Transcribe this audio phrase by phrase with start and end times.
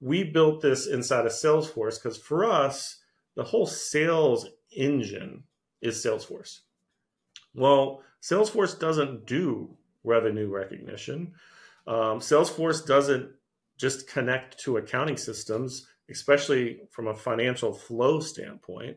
[0.00, 3.00] we built this inside of Salesforce because for us,
[3.34, 5.44] the whole sales engine
[5.80, 6.60] is Salesforce.
[7.54, 11.32] Well, Salesforce doesn't do revenue recognition.
[11.86, 13.30] Um, Salesforce doesn't
[13.78, 18.96] just connect to accounting systems, especially from a financial flow standpoint.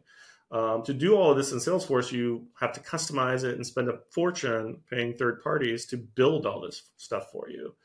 [0.52, 3.90] Um, to do all of this in Salesforce, you have to customize it and spend
[3.90, 7.76] a fortune paying third parties to build all this stuff for you.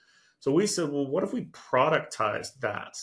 [0.45, 2.99] So we said, well, what if we productize that?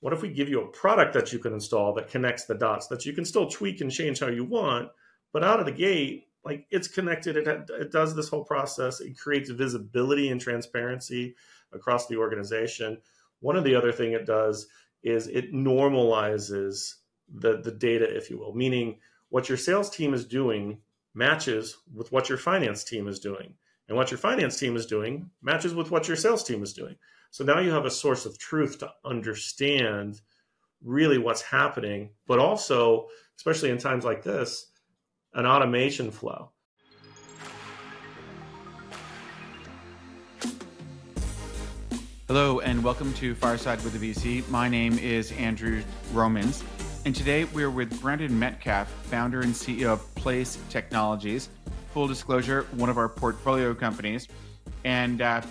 [0.00, 2.88] What if we give you a product that you can install that connects the dots
[2.88, 4.90] that you can still tweak and change how you want,
[5.32, 9.16] but out of the gate, like it's connected, it, it does this whole process, it
[9.16, 11.36] creates visibility and transparency
[11.72, 12.98] across the organization.
[13.40, 14.66] One of the other thing it does
[15.02, 16.96] is it normalizes
[17.34, 18.98] the the data, if you will, meaning
[19.30, 20.82] what your sales team is doing
[21.14, 23.54] matches with what your finance team is doing.
[23.86, 26.96] And what your finance team is doing matches with what your sales team is doing.
[27.30, 30.22] So now you have a source of truth to understand
[30.82, 34.70] really what's happening, but also, especially in times like this,
[35.34, 36.50] an automation flow.
[42.26, 44.48] Hello, and welcome to Fireside with the VC.
[44.48, 45.82] My name is Andrew
[46.14, 46.64] Romans,
[47.04, 51.50] and today we're with Brandon Metcalf, founder and CEO of Place Technologies
[51.94, 54.26] full disclosure, one of our portfolio companies.
[54.82, 55.42] And uh,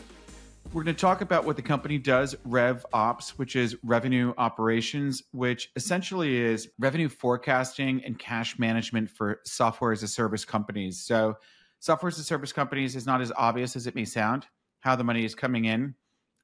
[0.74, 5.24] we're going to talk about what the company does, Rev Ops, which is revenue operations,
[5.32, 11.02] which essentially is revenue forecasting and cash management for software as a service companies.
[11.02, 11.38] So,
[11.80, 14.46] software as a service companies is not as obvious as it may sound,
[14.82, 15.96] how the money is coming in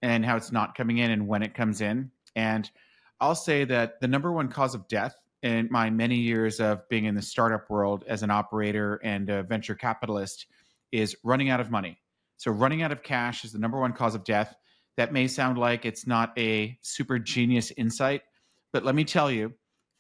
[0.02, 2.10] and how it's not coming in and when it comes in.
[2.38, 2.72] And
[3.20, 7.06] I'll say that the number one cause of death in my many years of being
[7.06, 10.48] in the startup world as an operator and a venture capitalist
[10.92, 11.98] is running out of money.
[12.38, 14.56] So, running out of cash is the number one cause of death.
[14.98, 18.22] That may sound like it's not a super genius insight,
[18.74, 19.54] but let me tell you,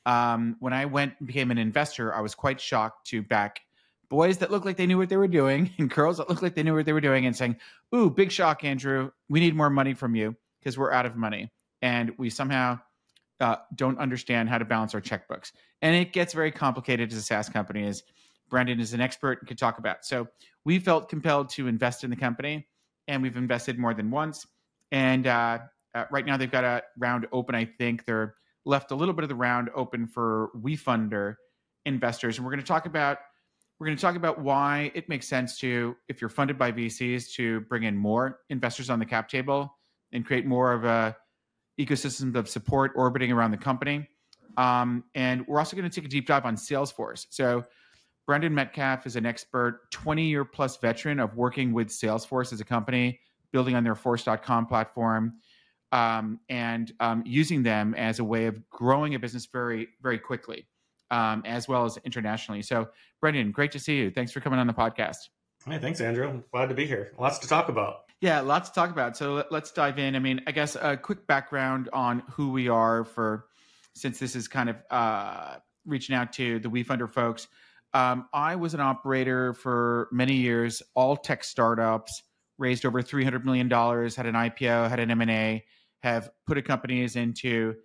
[0.05, 3.61] um, when I went and became an investor, I was quite shocked to back
[4.09, 6.55] boys that looked like they knew what they were doing and girls that looked like
[6.55, 7.55] they knew what they were doing and saying,
[7.95, 9.11] Ooh, big shock, Andrew.
[9.29, 11.51] We need more money from you because we're out of money.
[11.81, 12.79] And we somehow
[13.39, 15.51] uh, don't understand how to balance our checkbooks.
[15.81, 18.03] And it gets very complicated as a SaaS company, as
[18.49, 20.05] Brandon is an expert and could talk about.
[20.05, 20.27] So
[20.65, 22.67] we felt compelled to invest in the company,
[23.07, 24.45] and we've invested more than once.
[24.91, 25.59] And uh,
[25.95, 27.55] uh, right now they've got a round open.
[27.55, 28.35] I think they're
[28.65, 31.35] left a little bit of the round open for WeFunder
[31.85, 33.19] investors, and we're going to talk about
[33.79, 37.31] we're going to talk about why it makes sense to, if you're funded by VCs,
[37.35, 39.73] to bring in more investors on the cap table
[40.11, 41.15] and create more of a
[41.79, 44.07] ecosystems of support orbiting around the company.
[44.57, 47.27] Um, and we're also going to take a deep dive on Salesforce.
[47.29, 47.65] So,
[48.27, 52.63] Brandon Metcalf is an expert, 20 year plus veteran of working with Salesforce as a
[52.63, 53.19] company,
[53.51, 55.33] building on their Force.com platform,
[55.91, 60.67] um, and um, using them as a way of growing a business very, very quickly,
[61.09, 62.61] um, as well as internationally.
[62.61, 64.11] So, Brendan, great to see you.
[64.11, 65.29] Thanks for coming on the podcast.
[65.65, 66.43] Hey, thanks, Andrew.
[66.51, 67.13] Glad to be here.
[67.17, 68.08] Lots to talk about.
[68.21, 69.15] Yeah, lots to talk about.
[69.15, 70.15] So let, us dive in.
[70.15, 73.45] I mean, I guess a quick background on who we are for
[73.95, 77.47] since this is kind of uh, reaching out to the WeFunder folks.
[77.93, 82.23] Um, I was an operator for many years, all tech startups,
[82.57, 85.65] raised over $300 million, had an IPO, had an M&A,
[86.03, 87.75] have put companies into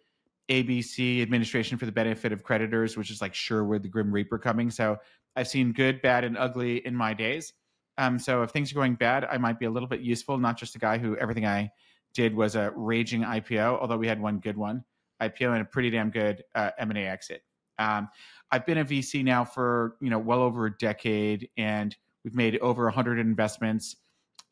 [0.50, 4.70] ABC administration for the benefit of creditors, which is like Sherwood, the Grim Reaper coming.
[4.70, 4.98] So
[5.36, 7.52] I've seen good, bad, and ugly in my days.
[7.98, 10.58] Um, so if things are going bad, I might be a little bit useful, not
[10.58, 11.70] just a guy who everything I
[12.12, 14.84] did was a raging IPO, although we had one good one
[15.22, 17.42] IPO and a pretty damn good uh, M&A exit.
[17.78, 18.08] Um,
[18.50, 21.94] I've been a VC now for you know well over a decade, and
[22.24, 23.96] we've made over 100 investments.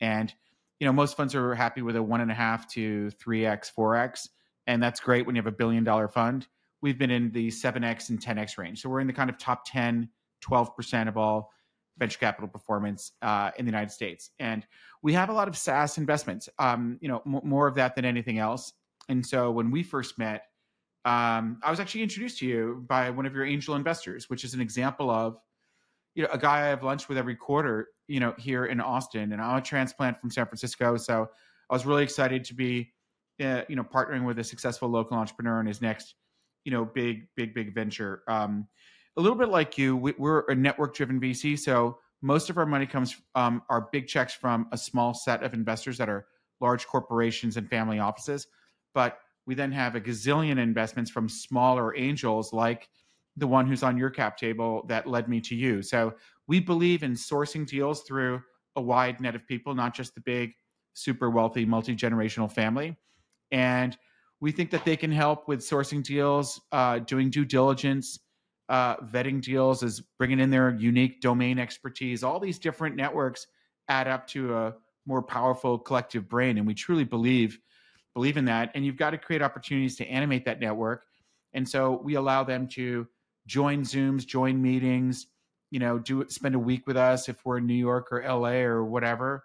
[0.01, 0.33] And
[0.79, 3.69] you know most funds are happy with a one and a half to three x,
[3.69, 4.27] four x,
[4.67, 6.47] and that's great when you have a billion dollar fund.
[6.81, 9.37] We've been in the seven x and 10x range, so we're in the kind of
[9.37, 10.09] top 10,
[10.41, 11.49] 12 percent of all
[11.97, 14.31] venture capital performance uh, in the United States.
[14.39, 14.65] And
[15.01, 18.05] we have a lot of SaaS investments, um, you know, m- more of that than
[18.05, 18.73] anything else.
[19.09, 20.43] And so when we first met,
[21.05, 24.53] um, I was actually introduced to you by one of your angel investors, which is
[24.53, 25.37] an example of,
[26.15, 29.33] you know, a guy I have lunch with every quarter, you know, here in Austin.
[29.33, 31.29] And I'm a transplant from San Francisco, so
[31.69, 32.93] I was really excited to be,
[33.41, 36.15] uh, you know, partnering with a successful local entrepreneur in his next,
[36.65, 38.23] you know, big, big, big venture.
[38.27, 38.67] Um,
[39.17, 41.57] a little bit like you, we, are a network driven VC.
[41.57, 45.53] So most of our money comes um, our big checks from a small set of
[45.53, 46.25] investors that are
[46.61, 48.47] large corporations and family offices.
[48.93, 52.87] But we then have a gazillion investments from smaller angels like
[53.35, 55.81] the one who's on your cap table that led me to you.
[55.81, 56.13] So
[56.47, 58.41] we believe in sourcing deals through
[58.75, 60.53] a wide net of people, not just the big,
[60.93, 62.95] super wealthy, multi generational family.
[63.51, 63.97] And
[64.39, 68.19] we think that they can help with sourcing deals, uh, doing due diligence,
[68.73, 72.23] uh, vetting deals, is bringing in their unique domain expertise.
[72.23, 73.45] All these different networks
[73.87, 74.73] add up to a
[75.05, 77.59] more powerful collective brain, and we truly believe
[78.15, 78.71] believe in that.
[78.73, 81.05] And you've got to create opportunities to animate that network.
[81.53, 83.07] And so we allow them to
[83.45, 85.27] join Zooms, join meetings,
[85.69, 88.61] you know, do spend a week with us if we're in New York or LA
[88.61, 89.43] or whatever,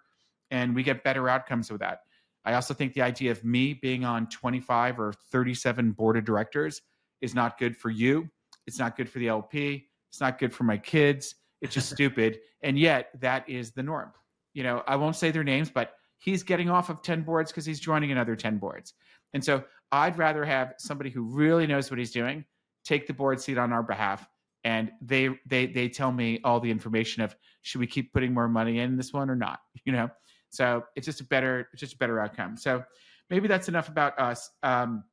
[0.49, 1.99] and we get better outcomes with that.
[2.45, 6.81] I also think the idea of me being on 25 or 37 board of directors
[7.21, 8.27] is not good for you.
[8.69, 9.87] It's not good for the LP.
[10.09, 11.35] It's not good for my kids.
[11.61, 12.39] It's just stupid.
[12.63, 14.13] And yet that is the norm.
[14.53, 17.65] You know, I won't say their names, but he's getting off of 10 boards because
[17.65, 18.93] he's joining another 10 boards.
[19.33, 22.45] And so I'd rather have somebody who really knows what he's doing
[22.85, 24.25] take the board seat on our behalf
[24.63, 28.47] and they they they tell me all the information of should we keep putting more
[28.47, 30.09] money in this one or not you know
[30.49, 32.83] so it's just a better it's just a better outcome so
[33.29, 35.03] maybe that's enough about us um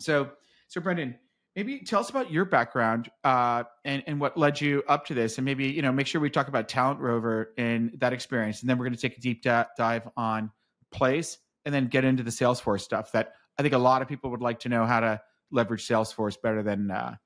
[0.00, 0.30] so
[0.68, 1.14] so brandon
[1.56, 5.38] maybe tell us about your background uh and and what led you up to this
[5.38, 8.70] and maybe you know make sure we talk about talent rover and that experience and
[8.70, 10.50] then we're going to take a deep dive on
[10.92, 14.30] place and then get into the salesforce stuff that i think a lot of people
[14.30, 15.20] would like to know how to
[15.50, 17.16] leverage salesforce better than uh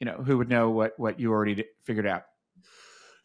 [0.00, 2.22] you know who would know what what you already figured out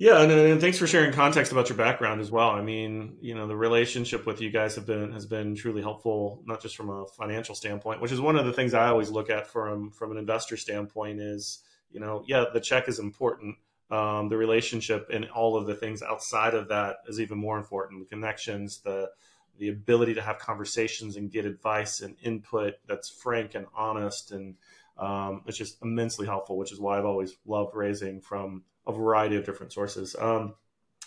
[0.04, 2.50] yeah and, and thanks for sharing context about your background as well.
[2.50, 6.44] I mean you know the relationship with you guys have been has been truly helpful
[6.46, 9.30] not just from a financial standpoint which is one of the things i always look
[9.30, 11.60] at from from an investor standpoint is
[11.90, 13.56] you know yeah the check is important.
[13.90, 18.02] Um, the relationship and all of the things outside of that is even more important.
[18.02, 19.10] The connections the
[19.58, 24.56] the ability to have conversations and get advice and input that's frank and honest and
[24.98, 29.36] um, it's just immensely helpful, which is why I've always loved raising from a variety
[29.36, 30.16] of different sources.
[30.20, 30.56] Um,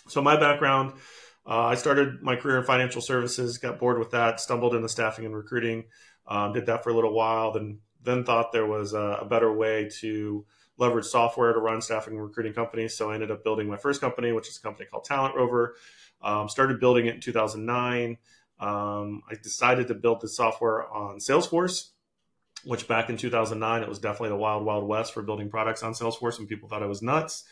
[0.07, 0.93] so my background,
[1.45, 5.25] uh, I started my career in financial services, got bored with that, stumbled into staffing
[5.25, 5.85] and recruiting,
[6.27, 9.51] um, did that for a little while, then then thought there was a, a, better
[9.51, 10.45] way to
[10.77, 12.95] leverage software to run staffing and recruiting companies.
[12.95, 15.75] So I ended up building my first company, which is a company called Talent Rover.
[16.21, 18.17] Um, started building it in 2009.
[18.59, 21.89] Um, I decided to build the software on Salesforce
[22.63, 25.93] which back in 2009 it was definitely the wild wild west for building products on
[25.93, 27.43] salesforce and people thought I was nuts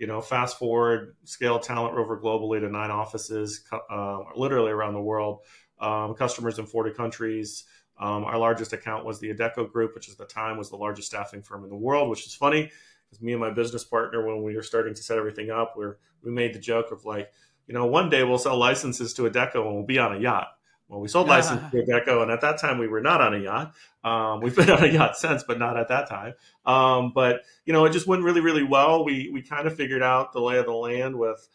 [0.00, 5.00] you know fast forward scale talent rover globally to nine offices uh, literally around the
[5.00, 5.40] world
[5.80, 7.64] um, customers in 40 countries
[8.00, 11.08] um, our largest account was the Adecco Group, which at the time was the largest
[11.08, 12.70] staffing firm in the world, which is funny
[13.04, 15.84] because me and my business partner, when we were starting to set everything up, we
[16.22, 17.30] we made the joke of like,
[17.66, 20.48] you know, one day we'll sell licenses to Adecco and we'll be on a yacht.
[20.90, 23.38] Well, we sold license to Adecco, and at that time we were not on a
[23.38, 23.74] yacht.
[24.02, 26.34] Um, we've been on a yacht since, but not at that time.
[26.66, 29.04] Um, but you know, it just went really, really well.
[29.04, 31.48] We we kind of figured out the lay of the land with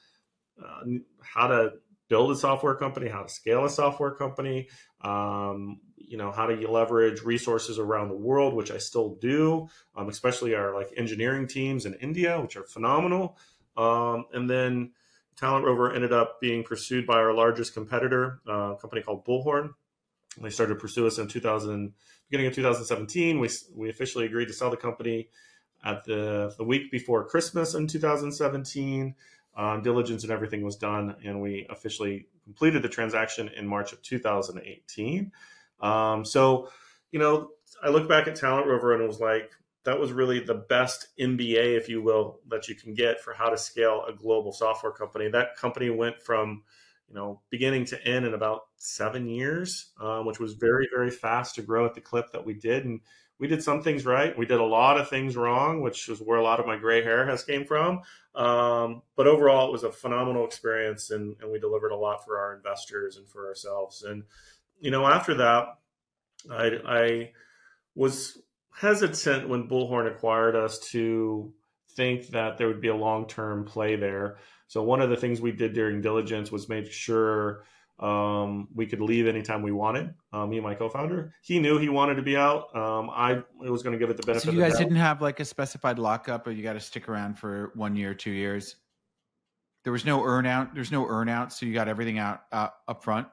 [0.64, 0.86] uh,
[1.22, 1.74] how to
[2.08, 4.70] build a software company, how to scale a software company.
[5.02, 9.68] Um, you know, how do you leverage resources around the world, which I still do,
[9.98, 13.38] um, especially our like engineering teams in India, which are phenomenal.
[13.76, 14.92] Um, and then
[15.38, 19.74] Talent Rover ended up being pursued by our largest competitor, uh, a company called Bullhorn.
[20.42, 21.94] They started to pursue us in 2000,
[22.30, 23.40] beginning of 2017.
[23.40, 25.30] We, we officially agreed to sell the company
[25.84, 29.16] at the, the week before Christmas in 2017.
[29.58, 34.02] Um, diligence and everything was done, and we officially completed the transaction in March of
[34.02, 35.32] 2018.
[35.80, 36.70] Um, so,
[37.12, 39.52] you know, I look back at Talent Rover and it was like,
[39.86, 43.50] that was really the best MBA, if you will, that you can get for how
[43.50, 45.30] to scale a global software company.
[45.30, 46.64] That company went from,
[47.08, 51.56] you know, beginning to end in about seven years, um, which was very, very fast
[51.56, 52.86] to grow at the clip that we did.
[52.86, 53.00] And
[53.38, 54.36] we did some things right.
[54.36, 57.04] We did a lot of things wrong, which is where a lot of my gray
[57.04, 58.02] hair has came from.
[58.34, 62.40] Um, but overall, it was a phenomenal experience, and, and we delivered a lot for
[62.40, 64.02] our investors and for ourselves.
[64.04, 64.24] And
[64.80, 65.68] you know, after that,
[66.52, 67.32] I, I
[67.94, 68.42] was
[68.76, 71.54] hesitant when Bullhorn acquired us to
[71.96, 74.38] think that there would be a long term play there.
[74.68, 77.64] So one of the things we did during diligence was make sure
[78.00, 80.14] um, we could leave anytime we wanted.
[80.34, 82.76] Um, me and my co-founder, he knew he wanted to be out.
[82.76, 84.50] Um, I was going to give it the benefit.
[84.50, 84.68] Of the doubt.
[84.68, 87.40] So you guys didn't have like a specified lockup, or you got to stick around
[87.40, 88.76] for one year, two years.
[89.86, 90.74] There was no earn out.
[90.74, 93.28] There's no earn out, so you got everything out uh, up front.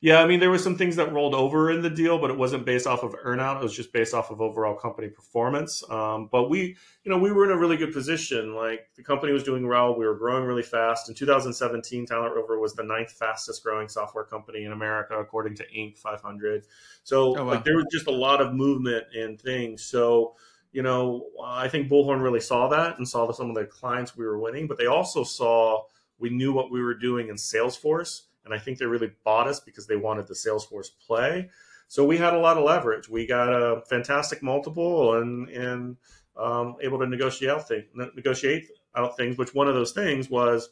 [0.00, 2.38] Yeah, I mean, there were some things that rolled over in the deal, but it
[2.38, 3.56] wasn't based off of earnout.
[3.56, 5.82] It was just based off of overall company performance.
[5.90, 8.54] Um, but we, you know, we were in a really good position.
[8.54, 9.98] Like the company was doing well.
[9.98, 11.08] We were growing really fast.
[11.08, 15.64] In 2017, Talent Rover was the ninth fastest growing software company in America, according to
[15.76, 15.98] Inc.
[15.98, 16.64] 500.
[17.02, 17.54] So oh, wow.
[17.54, 19.84] like there was just a lot of movement and things.
[19.84, 20.36] So
[20.70, 24.26] you know, I think Bullhorn really saw that and saw some of the clients we
[24.26, 25.82] were winning, but they also saw
[26.18, 29.60] we knew what we were doing in Salesforce and I think they really bought us
[29.60, 31.50] because they wanted the Salesforce play.
[31.88, 33.08] So we had a lot of leverage.
[33.08, 35.96] We got a fantastic multiple and and
[36.36, 39.36] um, able to negotiate out things, negotiate out things.
[39.38, 40.68] Which one of those things was,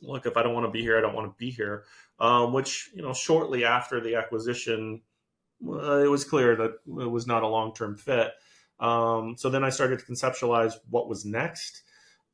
[0.00, 1.84] look, if I don't want to be here, I don't want to be here.
[2.18, 5.02] Um, which you know, shortly after the acquisition,
[5.66, 8.32] uh, it was clear that it was not a long term fit.
[8.80, 11.82] Um, so then I started to conceptualize what was next.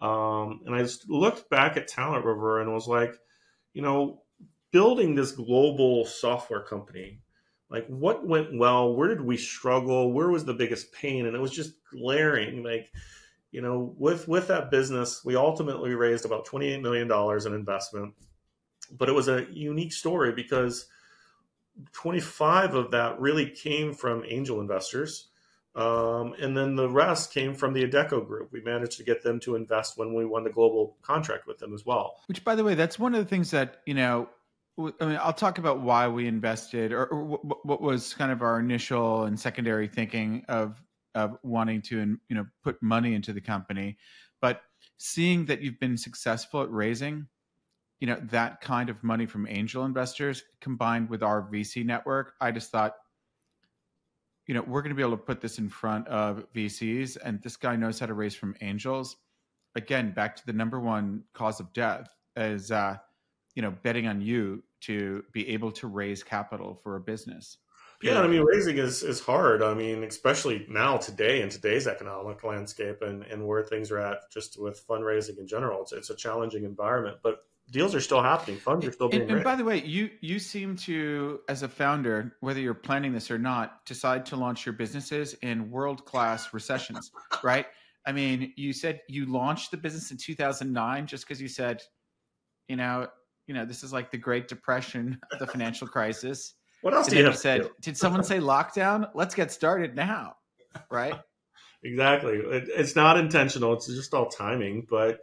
[0.01, 3.15] Um, and I just looked back at Talent Rover and was like,
[3.75, 4.23] you know,
[4.71, 7.21] building this global software company,
[7.71, 8.95] like what went well?
[8.95, 10.13] Where did we struggle?
[10.13, 11.27] Where was the biggest pain?
[11.27, 12.63] And it was just glaring.
[12.63, 12.91] Like,
[13.51, 17.55] you know, with with that business, we ultimately raised about twenty eight million dollars in
[17.55, 18.15] investment,
[18.91, 20.87] but it was a unique story because
[21.93, 25.29] twenty five of that really came from angel investors
[25.79, 28.51] um, and then the rest came from the Adecco group.
[28.51, 31.73] We managed to get them to invest when we won the global contract with them
[31.73, 32.17] as well.
[32.27, 34.29] Which, by the way, that's one of the things that, you know,
[34.79, 38.61] I mean, I'll talk about why we invested or, or what was kind of our
[38.61, 40.81] initial and secondary thinking of,
[41.15, 43.97] of wanting to, you know, put money into the company.
[44.41, 44.63] But
[44.99, 47.27] seeing that you've been successful at raising,
[47.99, 52.53] you know, that kind of money from angel investors combined with our VC network, I
[52.53, 52.95] just thought
[54.49, 57.41] you know, we're going to be able to put this in front of VCs, and
[57.43, 59.17] this guy knows how to raise from angels.
[59.77, 62.97] Again, back to the number one cause of death is, uh,
[63.55, 67.59] you know, betting on you to be able to raise capital for a business.
[68.01, 69.61] Yeah, I mean, raising is, is hard.
[69.61, 74.31] I mean, especially now, today, in today's economic landscape and, and where things are at,
[74.31, 77.19] just with fundraising in general, it's, it's a challenging environment.
[77.25, 78.57] But deals are still happening.
[78.57, 81.69] Funds are still being and, and by the way, you you seem to, as a
[81.69, 86.55] founder, whether you're planning this or not, decide to launch your businesses in world class
[86.55, 87.11] recessions,
[87.43, 87.67] right?
[88.07, 91.83] I mean, you said you launched the business in 2009 just because you said,
[92.69, 93.09] you know,
[93.49, 96.55] you know, this is like the Great Depression, the financial crisis.
[96.81, 97.69] What else and do you, you said?
[97.81, 99.11] Did someone say lockdown?
[99.13, 100.37] Let's get started now,
[100.93, 101.17] right?
[101.83, 102.35] exactly.
[102.35, 103.73] It, it's not intentional.
[103.73, 104.87] It's just all timing.
[104.89, 105.19] But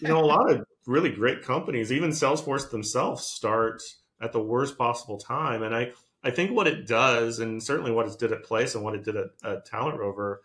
[0.00, 3.82] you know, a lot of really great companies, even Salesforce themselves, start
[4.20, 5.64] at the worst possible time.
[5.64, 5.90] And I,
[6.22, 9.02] I think what it does, and certainly what it did at Place and what it
[9.02, 10.42] did at, at Talent Rover,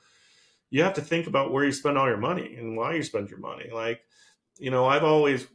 [0.72, 3.30] you have to think about where you spend all your money and why you spend
[3.30, 3.70] your money.
[3.72, 4.02] Like,
[4.58, 5.46] you know, I've always,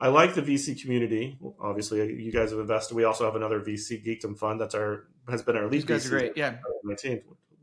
[0.00, 1.38] I like the VC community.
[1.60, 2.94] Obviously, you guys have invested.
[2.94, 5.72] We also have another VC Geekdom fund that's our has been our lead.
[5.72, 6.32] These guys VC are great.
[6.36, 7.20] Yeah, my team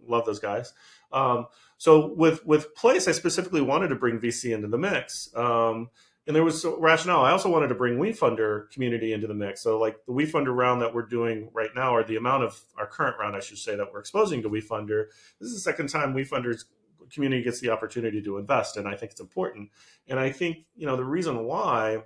[0.08, 0.74] love those guys.
[1.12, 5.30] Um, so with with Place, I specifically wanted to bring VC into the mix.
[5.36, 5.90] Um,
[6.28, 7.22] and there was rationale.
[7.22, 9.62] I also wanted to bring WeFunder community into the mix.
[9.62, 12.86] So, like the WeFunder round that we're doing right now, or the amount of our
[12.86, 15.06] current round, I should say, that we're exposing to WeFunder.
[15.40, 16.66] This is the second time WeFunder's
[17.10, 19.70] community gets the opportunity to invest, and I think it's important.
[20.10, 22.04] And I think you know the reason why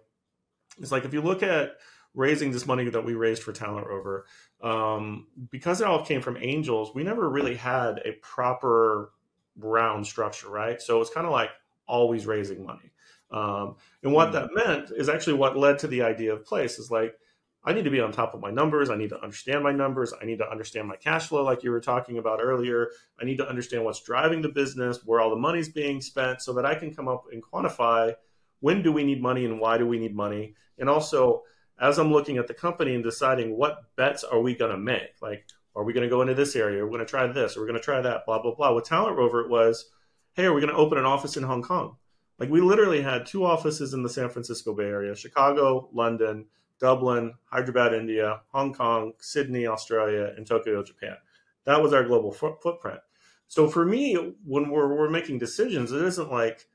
[0.80, 1.78] is like if you look at
[2.14, 4.26] raising this money that we raised for Talent Rover,
[4.62, 9.12] um, because it all came from angels, we never really had a proper
[9.58, 10.82] round structure, right?
[10.82, 11.50] So it's kind of like
[11.88, 12.92] always raising money.
[13.32, 16.80] Um, and what mm that meant is actually what led to the idea of place
[16.80, 17.16] is like,
[17.64, 18.90] I need to be on top of my numbers.
[18.90, 20.14] I need to understand my numbers.
[20.20, 22.90] I need to understand my cash flow, like you were talking about earlier.
[23.22, 26.54] I need to understand what's driving the business, where all the money's being spent, so
[26.54, 28.16] that I can come up and quantify
[28.62, 30.56] when do we need money and why do we need money.
[30.80, 31.44] And also,
[31.80, 35.22] as I'm looking at the company and deciding what bets are we going to make,
[35.22, 36.84] like, are we going to go into this area?
[36.84, 38.74] We're going to try this, we're going to try that, blah, blah, blah.
[38.74, 39.90] With Talent Rover, it was,
[40.34, 41.98] hey, are we going to open an office in Hong Kong?
[42.42, 46.48] Like we literally had two offices in the San Francisco Bay Area: Chicago, London,
[46.80, 51.18] Dublin, Hyderabad, India, Hong Kong, Sydney, Australia, and Tokyo, Japan.
[51.66, 53.00] That was our global footprint.
[53.48, 56.68] So for me, when we're, we're making decisions, it isn't like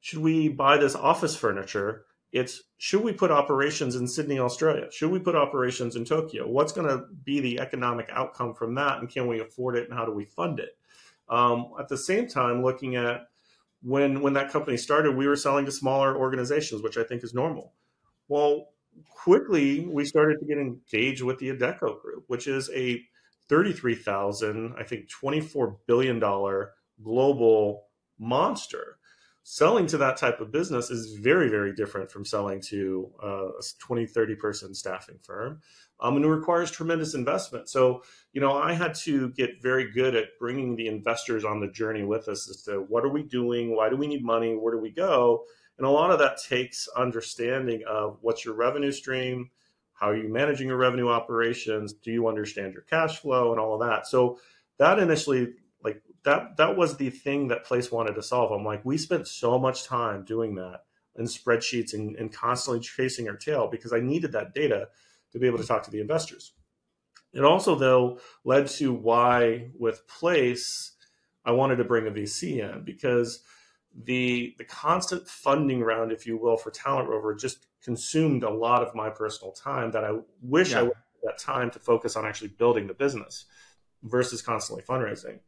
[0.00, 2.04] should we buy this office furniture?
[2.30, 4.88] It's should we put operations in Sydney, Australia?
[4.92, 6.46] Should we put operations in Tokyo?
[6.46, 9.98] What's going to be the economic outcome from that, and can we afford it, and
[9.98, 10.76] how do we fund it?
[11.28, 13.28] Um, at the same time, looking at
[13.82, 17.32] when when that company started, we were selling to smaller organizations, which I think is
[17.32, 17.72] normal.
[18.28, 18.68] Well,
[19.08, 23.02] quickly we started to get engaged with the Adecco Group, which is a
[23.48, 27.84] thirty-three thousand, I think, twenty-four billion dollar global
[28.18, 28.97] monster
[29.50, 33.62] selling to that type of business is very very different from selling to uh, a
[33.78, 35.58] 20 30 person staffing firm
[36.00, 37.66] um, and it requires tremendous investment.
[37.66, 38.02] So
[38.34, 42.04] you know i had to get very good at bringing the investors on the journey
[42.04, 44.80] with us as to what are we doing why do we need money where do
[44.80, 45.44] we go?
[45.78, 49.50] And a lot of that takes understanding of what's your revenue stream
[49.94, 53.80] how are you managing your revenue operations do you understand your cash flow and all
[53.80, 54.06] of that.
[54.06, 54.38] So
[54.78, 55.54] that initially
[56.24, 59.58] that that was the thing that place wanted to solve i'm like we spent so
[59.58, 60.84] much time doing that
[61.16, 64.88] in spreadsheets and, and constantly chasing our tail because i needed that data
[65.32, 66.52] to be able to talk to the investors
[67.32, 70.92] It also, though, led to why with Place,
[71.44, 73.40] I wanted to bring a VC in because
[73.94, 78.82] the the constant funding round, if you will, for Talent Rover just consumed a lot
[78.82, 80.80] of my personal time that I wish yeah.
[80.80, 83.46] I would have that time to focus on actually building the business
[84.02, 85.40] versus constantly fundraising.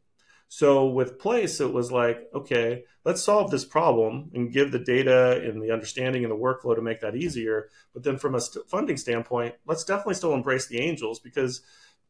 [0.53, 5.41] So with Place, it was like, okay, let's solve this problem and give the data
[5.41, 7.69] and the understanding and the workflow to make that easier.
[7.93, 11.61] But then from a st- funding standpoint, let's definitely still embrace the angels because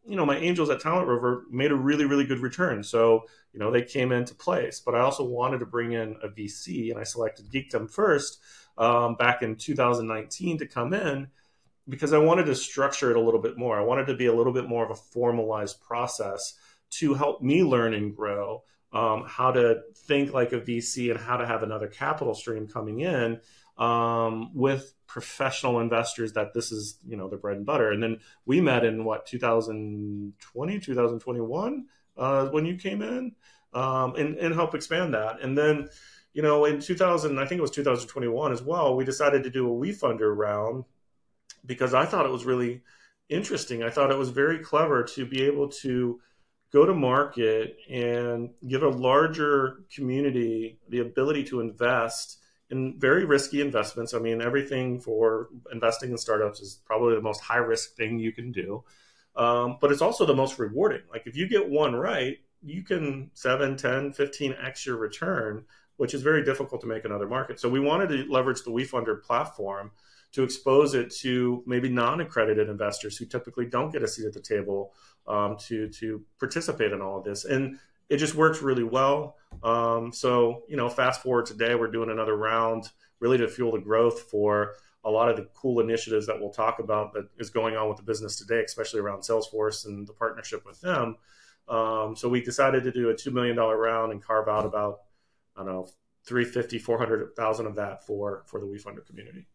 [0.03, 2.83] you know, my angels at Talent Rover made a really, really good return.
[2.83, 4.79] So, you know, they came into place.
[4.79, 8.39] But I also wanted to bring in a VC, and I selected Geekdom first
[8.75, 11.27] um, back in 2019 to come in
[11.87, 13.79] because I wanted to structure it a little bit more.
[13.79, 16.55] I wanted to be a little bit more of a formalized process
[16.91, 21.37] to help me learn and grow um, how to think like a VC and how
[21.37, 23.39] to have another capital stream coming in
[23.77, 27.91] um, with professional investors that this is you know the bread and butter.
[27.91, 31.85] And then we met in what 2020 2021
[32.17, 33.33] uh, when you came in
[33.73, 35.41] um, and, and help expand that.
[35.41, 35.89] And then
[36.33, 39.67] you know in 2000 i think it was 2021 as well we decided to do
[39.67, 40.85] a WeFunder round
[41.65, 42.81] because i thought it was really
[43.31, 43.81] interesting.
[43.81, 46.19] I thought it was very clever to be able to
[46.71, 52.37] go to market and give a larger community the ability to invest
[52.69, 54.13] in very risky investments.
[54.13, 58.31] I mean, everything for investing in startups is probably the most high risk thing you
[58.31, 58.83] can do.
[59.35, 61.01] Um, but it's also the most rewarding.
[61.11, 65.65] Like if you get one right, you can 7, 10, 15x your return,
[65.97, 67.61] which is very difficult to make in other markets.
[67.61, 69.91] So we wanted to leverage the WeFunder platform
[70.33, 74.39] to expose it to maybe non-accredited investors who typically don't get a seat at the
[74.39, 74.93] table
[75.27, 77.45] um, to to participate in all of this.
[77.45, 77.77] And
[78.09, 79.37] it just works really well.
[79.63, 83.79] Um, so, you know, fast forward today, we're doing another round really to fuel the
[83.79, 84.73] growth for
[85.03, 87.97] a lot of the cool initiatives that we'll talk about that is going on with
[87.97, 91.15] the business today, especially around Salesforce and the partnership with them.
[91.67, 94.99] Um, so we decided to do a $2 million round and carve out about,
[95.55, 95.87] I don't know,
[96.25, 99.47] 350, 400,000 of that for, for the WeFunder community.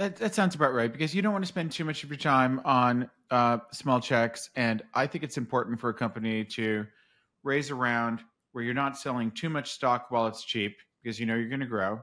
[0.00, 2.16] That, that sounds about right because you don't want to spend too much of your
[2.16, 4.50] time on uh, small checks.
[4.56, 6.86] And I think it's important for a company to–
[7.42, 8.20] raise a round
[8.52, 11.60] where you're not selling too much stock while it's cheap because you know you're going
[11.60, 12.00] to grow,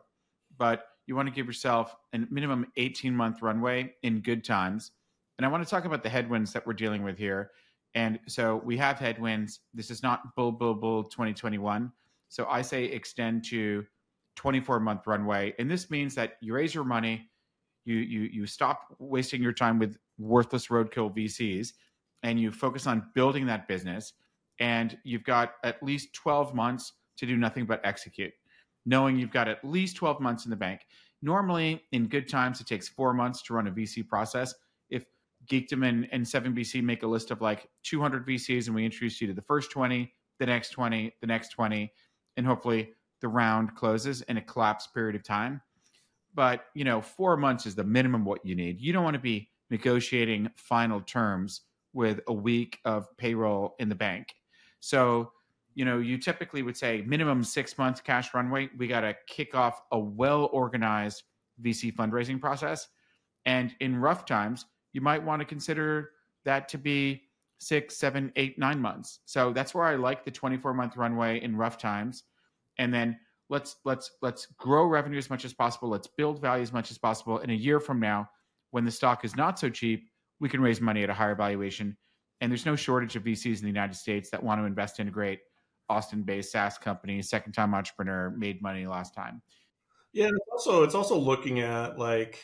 [0.57, 4.91] but you want to give yourself a minimum 18 month runway in good times.
[5.37, 7.51] And I want to talk about the headwinds that we're dealing with here.
[7.93, 9.59] And so we have headwinds.
[9.73, 11.91] This is not bull, bull, bull 2021.
[12.29, 13.85] So I say extend to
[14.35, 15.53] 24 month runway.
[15.59, 17.29] And this means that you raise your money,
[17.87, 21.71] you, you, you stop wasting your time with worthless roadkill VCs,
[22.23, 24.13] and you focus on building that business
[24.59, 28.33] and you've got at least 12 months to do nothing but execute,
[28.85, 30.81] knowing you've got at least 12 months in the bank.
[31.21, 34.53] Normally, in good times, it takes four months to run a VC process.
[34.89, 35.05] If
[35.49, 39.27] Geekdom and, and 7BC make a list of like 200 VCs and we introduce you
[39.27, 41.91] to the first 20, the next 20, the next 20,
[42.35, 42.89] and hopefully
[43.21, 45.61] the round closes in a collapsed period of time.
[46.37, 48.79] But, you know, four months is the minimum what you need.
[48.79, 51.61] You don't want to be negotiating final terms
[51.93, 54.35] with a week of payroll in the bank.
[54.79, 55.31] So,
[55.73, 58.69] you know, you typically would say minimum six months cash runway.
[58.77, 61.23] We got to kick off a well organized
[61.63, 62.87] VC fundraising process.
[63.47, 66.11] And in rough times, you might want to consider
[66.45, 67.23] that to be
[67.57, 69.21] six, seven, eight, nine months.
[69.25, 72.25] So that's where I like the 24 month runway in rough times.
[72.77, 73.17] And then
[73.49, 75.89] let's let's let's grow revenue as much as possible.
[75.89, 77.39] Let's build value as much as possible.
[77.39, 78.29] In a year from now,
[78.71, 81.97] when the stock is not so cheap, we can raise money at a higher valuation
[82.41, 85.07] and there's no shortage of VCs in the United States that want to invest in
[85.07, 85.39] a great
[85.89, 89.41] Austin-based SaaS company, second-time entrepreneur, made money last time.
[90.13, 92.39] Yeah, it's also it's also looking at like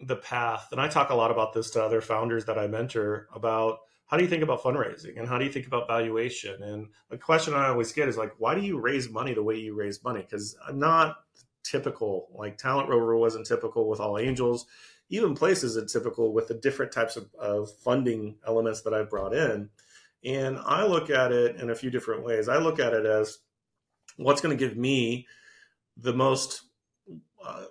[0.00, 3.28] the path, and I talk a lot about this to other founders that I mentor
[3.34, 6.62] about how do you think about fundraising and how do you think about valuation?
[6.62, 9.56] And the question I always get is like, why do you raise money the way
[9.56, 10.20] you raise money?
[10.20, 11.16] Because I'm not
[11.64, 12.28] typical.
[12.32, 14.66] Like Talent Rover wasn't typical with all angels
[15.08, 19.34] even places it's typical with the different types of, of funding elements that I've brought
[19.34, 19.70] in.
[20.24, 22.48] And I look at it in a few different ways.
[22.48, 23.38] I look at it as
[24.16, 25.26] what's going to give me
[25.96, 26.62] the most
[27.44, 27.66] uh,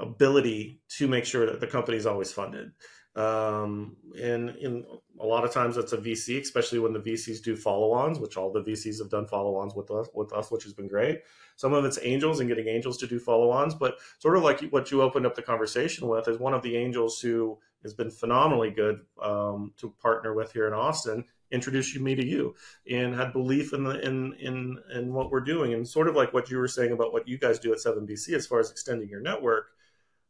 [0.00, 2.72] ability to make sure that the company is always funded.
[3.16, 4.84] Um, and in
[5.18, 8.52] a lot of times it's a VC, especially when the VCs do follow-ons, which all
[8.52, 11.22] the VCs have done follow-ons with us, with us, which has been great.
[11.56, 14.90] Some of it's angels and getting angels to do follow-ons, but sort of like what
[14.90, 18.70] you opened up the conversation with is one of the angels who has been phenomenally
[18.70, 21.24] good um, to partner with here in Austin.
[21.50, 22.54] Introduced me to you
[22.90, 26.34] and had belief in the in in in what we're doing, and sort of like
[26.34, 28.70] what you were saying about what you guys do at Seven BC as far as
[28.70, 29.70] extending your network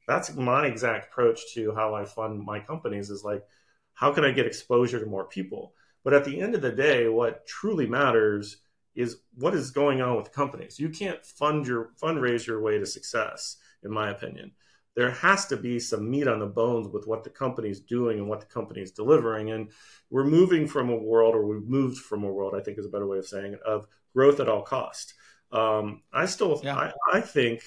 [0.08, 3.44] that's my exact approach to how I fund my companies is like,
[3.92, 5.74] how can I get exposure to more people?
[6.02, 8.56] But at the end of the day, what truly matters
[8.94, 10.80] is what is going on with companies.
[10.80, 14.52] You can't fund your fundraise your way to success, in my opinion.
[14.96, 18.28] There has to be some meat on the bones with what the company's doing and
[18.28, 19.50] what the company's delivering.
[19.50, 19.70] And
[20.10, 22.88] we're moving from a world, or we've moved from a world, I think is a
[22.88, 25.14] better way of saying it, of growth at all cost.
[25.52, 26.76] Um, I still, yeah.
[26.76, 27.62] I, I think,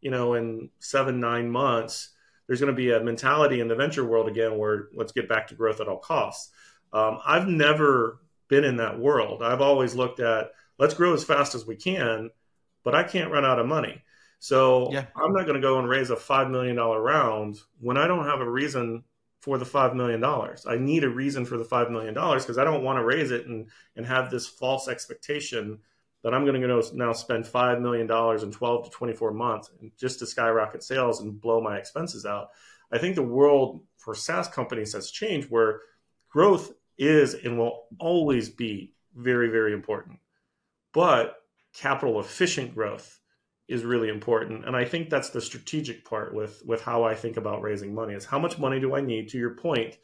[0.00, 2.10] you know, in seven, nine months,
[2.46, 5.48] there's going to be a mentality in the venture world again where let's get back
[5.48, 6.50] to growth at all costs.
[6.92, 9.42] Um, I've never been in that world.
[9.42, 12.30] I've always looked at let's grow as fast as we can,
[12.84, 14.02] but I can't run out of money.
[14.38, 15.06] So yeah.
[15.16, 18.40] I'm not going to go and raise a $5 million round when I don't have
[18.40, 19.02] a reason
[19.40, 20.22] for the $5 million.
[20.22, 23.46] I need a reason for the $5 million because I don't want to raise it
[23.46, 25.78] and, and have this false expectation
[26.26, 30.26] that I'm going to now spend $5 million in 12 to 24 months just to
[30.26, 32.48] skyrocket sales and blow my expenses out.
[32.90, 35.82] I think the world for SaaS companies has changed where
[36.28, 40.18] growth is and will always be very, very important.
[40.92, 41.36] But
[41.72, 43.20] capital efficient growth
[43.68, 44.66] is really important.
[44.66, 48.14] And I think that's the strategic part with, with how I think about raising money
[48.14, 49.96] is how much money do I need, to your point,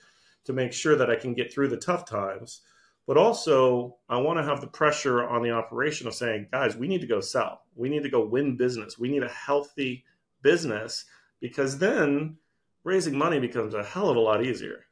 [0.45, 2.61] to make sure that I can get through the tough times
[3.07, 6.87] but also, I want to have the pressure on the operation of saying, guys, we
[6.87, 7.63] need to go sell.
[7.75, 8.99] We need to go win business.
[8.99, 10.05] We need a healthy
[10.43, 11.05] business
[11.41, 12.37] because then
[12.85, 14.85] raising money becomes a hell of a lot easier.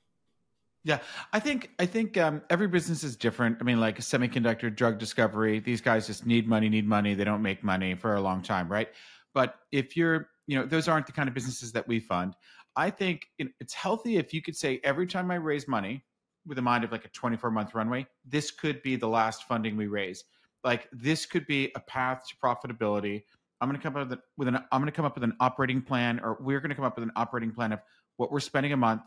[0.83, 0.99] Yeah,
[1.33, 3.59] I think I think um, every business is different.
[3.61, 7.15] I mean, like semiconductor drug discovery, these guys just need money, need money.
[7.15, 8.89] They don't make money for a long time, right?
[9.35, 12.35] But if you're, you know, those aren't the kind of businesses that we fund.
[12.77, 16.03] I think it's healthy if you could say every time I raise money,
[16.51, 19.77] with a mind of like a 24 month runway, this could be the last funding
[19.77, 20.25] we raise.
[20.65, 23.23] Like this could be a path to profitability.
[23.61, 25.35] I'm going to come up with, with an I'm going to come up with an
[25.39, 27.81] operating plan, or we're going to come up with an operating plan of
[28.17, 29.03] what we're spending a month,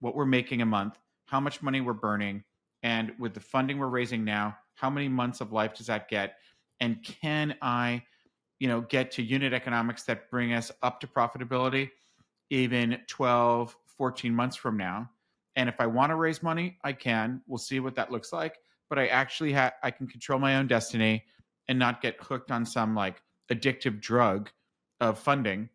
[0.00, 2.44] what we're making a month, how much money we're burning,
[2.84, 6.36] and with the funding we're raising now, how many months of life does that get?
[6.80, 8.04] And can I,
[8.60, 11.90] you know, get to unit economics that bring us up to profitability
[12.50, 15.10] even 12, 14 months from now?
[15.56, 17.40] And if I want to raise money, I can.
[17.46, 18.58] We'll see what that looks like.
[18.88, 21.24] But I actually have I can control my own destiny
[21.68, 24.50] and not get hooked on some like addictive drug
[25.00, 25.68] of funding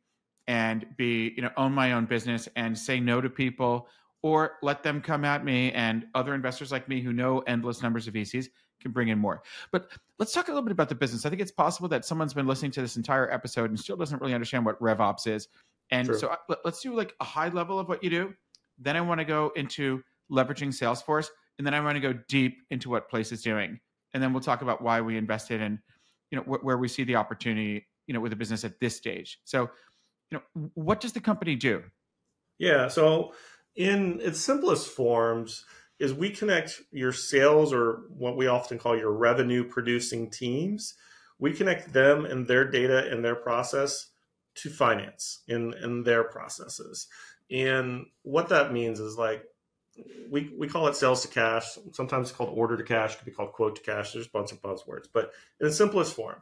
[0.48, 3.88] and be, you know, own my own business and say no to people
[4.22, 8.08] or let them come at me and other investors like me who know endless numbers
[8.08, 8.48] of VCs
[8.82, 9.44] can bring in more.
[9.72, 11.26] But let's talk a little bit about the business.
[11.26, 14.22] I think it's possible that someone's been listening to this entire episode and still doesn't
[14.22, 15.48] really understand what RevOps is.
[15.92, 18.34] And so uh, let's do like a high level of what you do
[18.80, 22.58] then I want to go into leveraging Salesforce, and then I want to go deep
[22.70, 23.80] into what Place is doing,
[24.13, 25.80] and then we'll talk about why we invested and
[26.32, 28.96] you know wh- where we see the opportunity, you know, with the business at this
[28.96, 29.39] stage.
[29.44, 29.70] So,
[30.32, 31.84] you know, what does the company do?
[32.58, 33.34] Yeah, so
[33.76, 35.65] in its simplest forms
[36.00, 40.96] is we connect your sales or what we often call your revenue producing teams.
[41.39, 44.08] We connect them and their data and their process
[44.56, 47.08] to finance in, in their processes.
[47.52, 49.44] And what that means is like
[50.30, 51.78] we, we call it sales to cash.
[51.92, 54.14] Sometimes it's called order to cash, it could be called quote to cash.
[54.14, 55.08] There's a bunch of buzzwords.
[55.12, 56.42] But in the simplest form,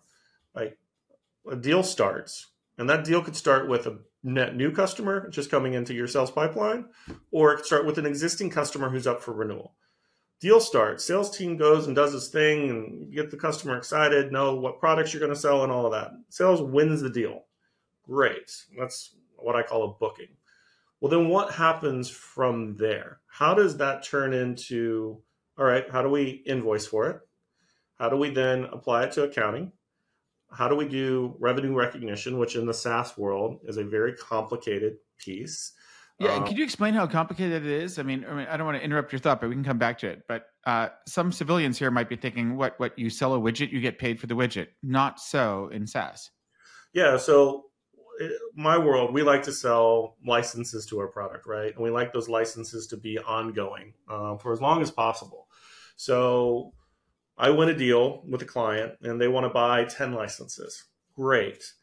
[0.54, 0.78] like
[1.50, 5.74] a deal starts, and that deal could start with a net new customer just coming
[5.74, 6.86] into your sales pipeline,
[7.32, 9.74] or it could start with an existing customer who's up for renewal.
[10.39, 14.56] Deal starts, sales team goes and does its thing and get the customer excited, know
[14.56, 16.12] what products you're going to sell and all of that.
[16.30, 17.46] Sales wins the deal.
[18.04, 18.52] Great.
[18.78, 20.28] That's what I call a booking.
[20.99, 23.19] Well, then what happens from there?
[23.27, 25.21] How does that turn into,
[25.57, 27.19] all right, how do we invoice for it?
[27.99, 29.71] How do we then apply it to accounting?
[30.51, 34.97] How do we do revenue recognition, which in the SaaS world is a very complicated
[35.17, 35.73] piece?
[36.19, 37.99] Yeah, um, can you explain how complicated it is?
[37.99, 39.77] I mean, I mean, I don't want to interrupt your thought, but we can come
[39.77, 40.23] back to it.
[40.27, 42.73] But uh, some civilians here might be thinking, "What?
[42.79, 42.97] What?
[42.97, 46.31] You sell a widget, you get paid for the widget." Not so in SaaS.
[46.93, 47.17] Yeah.
[47.17, 47.65] So
[48.56, 51.73] my world, we like to sell licenses to our product, right?
[51.73, 55.47] And we like those licenses to be ongoing uh, for as long as possible.
[55.95, 56.73] So
[57.38, 60.86] I win a deal with a client and they want to buy 10 licenses.
[61.15, 61.73] Great.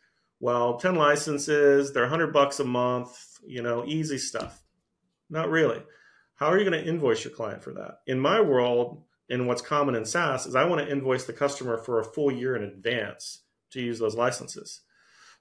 [0.41, 4.63] Well, 10 licenses, they're 100 bucks a month, you know, easy stuff.
[5.31, 5.83] Not really.
[6.35, 8.01] How are you going to invoice your client for that?
[8.07, 11.79] In my world, and what's common in SaaS is I want to invoice the customer
[11.79, 14.81] for a full year in advance to use those licenses.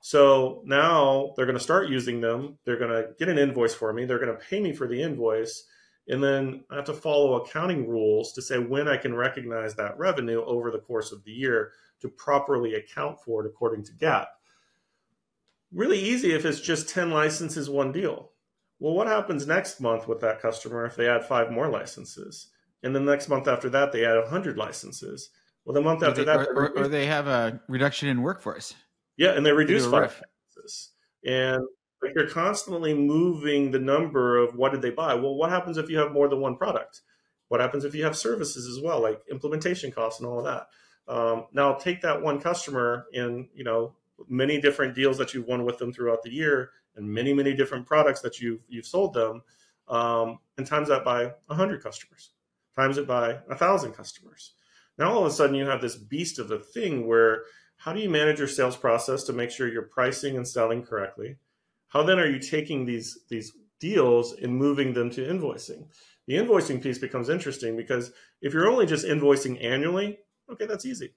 [0.06, 2.58] So now they're going to start using them.
[2.66, 4.04] They're going to get an invoice for me.
[4.04, 5.64] They're going to pay me for the invoice.
[6.10, 9.98] And then I have to follow accounting rules to say when I can recognize that
[9.98, 14.26] revenue over the course of the year to properly account for it according to GAAP.
[15.72, 18.32] Really easy if it's just 10 licenses, one deal.
[18.80, 22.50] Well, what happens next month with that customer if they add five more licenses?
[22.84, 25.30] and the next month after that they add 100 licenses.
[25.64, 28.22] Well, the month Or after they, that, or, or, or they have a reduction in
[28.22, 28.76] workforce.
[29.18, 30.22] Yeah, and they reduce do a five riff.
[30.56, 30.92] licenses.
[31.26, 31.64] And
[32.02, 35.16] like you're constantly moving the number of what did they buy.
[35.16, 37.02] Well, what happens if you have more than one product?
[37.48, 40.68] What happens if you have services as well, like implementation costs and all of that?
[41.08, 43.96] Um, now, take that one customer and you know
[44.28, 47.86] many different deals that you've won with them throughout the year, and many many different
[47.86, 49.42] products that you've you've sold them,
[49.88, 52.32] um, and times that by hundred customers,
[52.76, 54.54] times it by a thousand customers.
[54.98, 57.44] Now all of a sudden you have this beast of a thing where
[57.84, 61.36] how do you manage your sales process to make sure you're pricing and selling correctly?
[61.90, 65.88] How then are you taking these these deals and moving them to invoicing?
[66.26, 70.20] The invoicing piece becomes interesting because if you're only just invoicing annually,
[70.50, 71.14] okay, that's easy.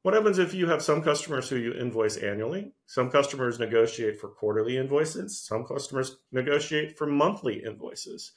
[0.00, 2.72] What happens if you have some customers who you invoice annually?
[2.86, 5.38] Some customers negotiate for quarterly invoices.
[5.38, 8.32] Some customers negotiate for monthly invoices.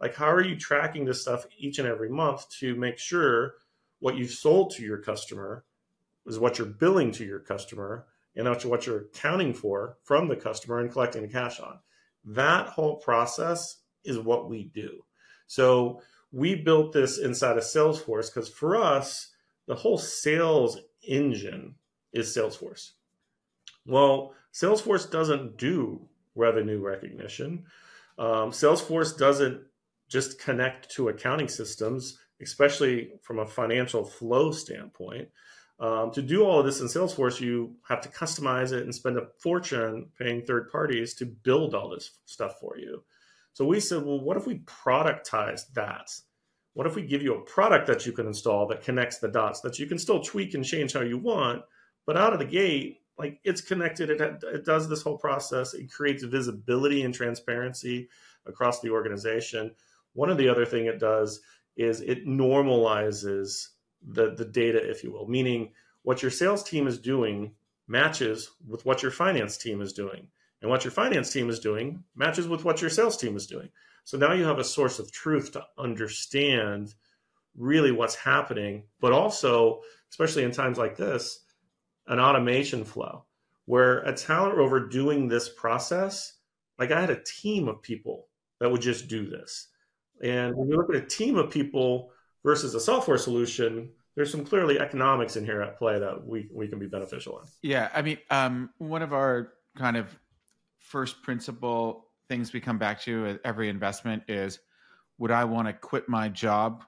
[0.00, 3.54] Like, how are you tracking this stuff each and every month to make sure
[4.00, 5.64] what you've sold to your customer
[6.26, 10.36] is what you're billing to your customer and that's what you're accounting for from the
[10.36, 11.78] customer and collecting the cash on?
[12.24, 15.04] That whole process is what we do.
[15.46, 16.00] So,
[16.32, 19.30] we built this inside of Salesforce because for us,
[19.66, 21.76] the whole sales engine
[22.12, 22.90] is Salesforce.
[23.86, 27.64] Well, Salesforce doesn't do revenue recognition.
[28.18, 29.62] Um, Salesforce doesn't
[30.08, 35.28] just connect to accounting systems, especially from a financial flow standpoint.
[35.78, 39.18] Um, to do all of this in Salesforce, you have to customize it and spend
[39.18, 43.04] a fortune paying third parties to build all this stuff for you.
[43.52, 46.10] So we said, well, what if we productize that?
[46.72, 49.60] What if we give you a product that you can install that connects the dots
[49.62, 51.62] that you can still tweak and change how you want,
[52.06, 55.90] but out of the gate, like it's connected, it, it does this whole process, it
[55.90, 58.08] creates visibility and transparency
[58.46, 59.74] across the organization.
[60.12, 61.40] One of the other thing it does
[61.76, 63.68] is it normalizes
[64.06, 67.52] the, the data, if you will, meaning what your sales team is doing
[67.88, 70.28] matches with what your finance team is doing.
[70.62, 73.68] And what your finance team is doing matches with what your sales team is doing.
[74.04, 76.94] So now you have a source of truth to understand
[77.56, 81.44] really what's happening, but also, especially in times like this,
[82.06, 83.24] an automation flow
[83.66, 86.34] where a talent rover doing this process,
[86.78, 88.28] like I had a team of people
[88.60, 89.68] that would just do this.
[90.22, 92.12] And when you look at a team of people
[92.44, 96.66] versus a software solution, there's some clearly economics in here at play that we, we
[96.66, 97.44] can be beneficial in.
[97.62, 100.18] Yeah, I mean, um, one of our kind of
[100.78, 104.58] first principle things we come back to at every investment is
[105.18, 106.84] would I want to quit my job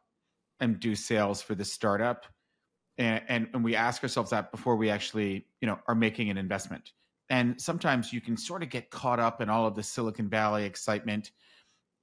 [0.61, 2.27] and do sales for this startup?
[2.97, 6.39] And, and, and we ask ourselves that before we actually, you know, are making an
[6.39, 6.93] investment.
[7.31, 10.65] And sometimes you can sort of get caught up in all of the Silicon Valley
[10.65, 11.31] excitement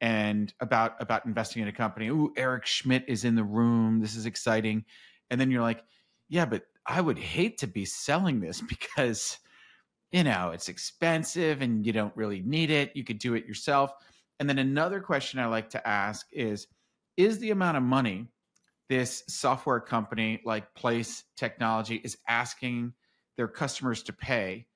[0.01, 2.09] and about about investing in a company.
[2.09, 3.99] Ooh, Eric Schmidt is in the room.
[3.99, 4.85] This is exciting.
[5.29, 5.83] And then you're like,
[6.29, 9.39] yeah, but I would hate to be selling this because
[10.11, 12.95] you know, it's expensive and you don't really need it.
[12.95, 13.91] You could do it yourself.
[14.39, 16.67] And then another question I like to ask is
[17.17, 18.27] Is the amount of money
[18.88, 22.93] this software company like Place Technology is asking
[23.35, 24.67] their customers to pay?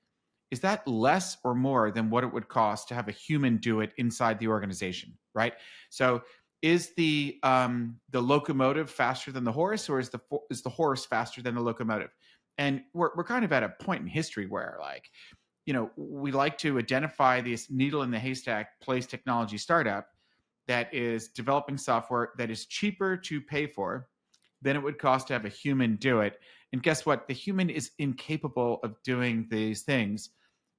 [0.50, 3.80] Is that less or more than what it would cost to have a human do
[3.80, 5.16] it inside the organization?
[5.32, 5.54] Right.
[5.90, 6.22] So,
[6.62, 10.20] is the um, the locomotive faster than the horse, or is the
[10.50, 12.10] is the horse faster than the locomotive?
[12.60, 15.10] and we're, we're kind of at a point in history where like
[15.66, 20.08] you know we like to identify this needle in the haystack place technology startup
[20.68, 24.08] that is developing software that is cheaper to pay for
[24.62, 26.38] than it would cost to have a human do it.
[26.72, 27.26] And guess what?
[27.26, 30.30] The human is incapable of doing these things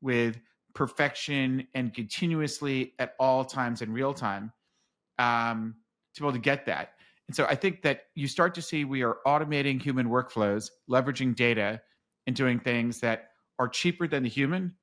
[0.02, 0.40] with
[0.76, 4.54] perfection and continuously at all times in real time
[5.22, 5.76] um,
[6.16, 6.94] to be able to get that
[7.32, 11.34] and so I think that you start to see we are automating human workflows, leveraging
[11.34, 11.82] data,
[12.28, 14.76] and doing things that are cheaper than the human.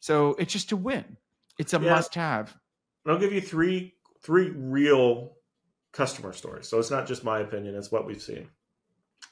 [0.00, 1.16] So it's just a win.
[1.60, 1.90] It's a yeah.
[1.90, 2.56] must-have.
[3.04, 5.36] And I'll give you three three real
[5.92, 6.68] customer stories.
[6.68, 8.48] So it's not just my opinion; it's what we've seen.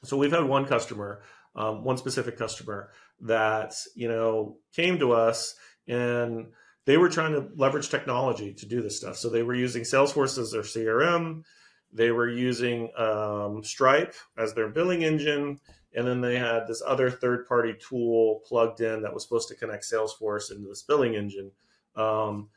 [0.05, 1.23] So we've had one customer,
[1.57, 2.91] um, one specific customer
[3.23, 5.57] that you know came to us
[5.89, 6.53] and
[6.91, 9.17] they were trying to leverage technology to do this stuff.
[9.17, 11.45] So they were using Salesforce as their CRM
[11.93, 15.59] they were using um, Stripe as their billing engine,
[15.95, 19.85] and then they had this other third-party tool plugged in that was supposed to connect
[19.85, 21.51] Salesforce into this billing engine,
[21.97, 22.49] um,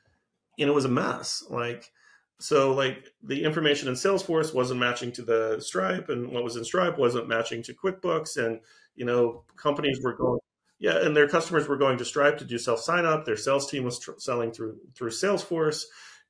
[0.59, 1.43] and it was a mess.
[1.49, 1.91] Like,
[2.39, 6.63] so like the information in Salesforce wasn't matching to the Stripe, and what was in
[6.63, 8.59] Stripe wasn't matching to QuickBooks, and
[8.95, 10.39] you know companies were going.
[10.79, 13.25] Yeah, and their customers were going to Stripe to do self sign up.
[13.25, 15.83] Their sales team was tr- selling through through Salesforce,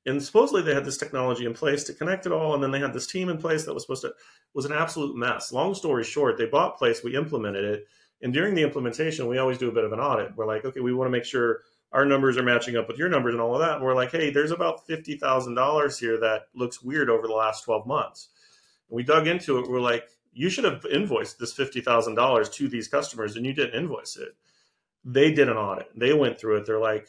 [0.06, 2.80] And supposedly they had this technology in place to connect it all, and then they
[2.80, 4.14] had this team in place that was supposed to
[4.52, 5.50] was an absolute mess.
[5.50, 7.86] Long story short, they bought Place, we implemented it,
[8.22, 10.36] and during the implementation, we always do a bit of an audit.
[10.36, 11.60] We're like, okay, we want to make sure
[11.92, 13.76] our numbers are matching up with your numbers and all of that.
[13.76, 17.34] And we're like, hey, there's about fifty thousand dollars here that looks weird over the
[17.34, 18.28] last twelve months.
[18.90, 19.68] And we dug into it.
[19.68, 23.52] We're like, you should have invoiced this fifty thousand dollars to these customers, and you
[23.52, 24.36] didn't invoice it.
[25.04, 25.88] They did an audit.
[25.96, 26.66] They went through it.
[26.66, 27.08] They're like,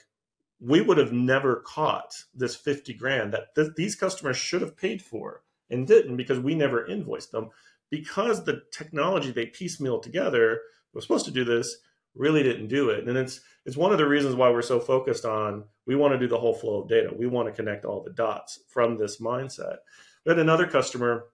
[0.60, 5.02] we would have never caught this 50 grand that th- these customers should have paid
[5.02, 7.50] for and didn't because we never invoiced them
[7.90, 10.62] because the technology they piecemeal together
[10.94, 11.78] was supposed to do this
[12.16, 15.26] really didn't do it and it's it's one of the reasons why we're so focused
[15.26, 18.02] on we want to do the whole flow of data we want to connect all
[18.02, 19.78] the dots from this mindset
[20.26, 21.26] had another customer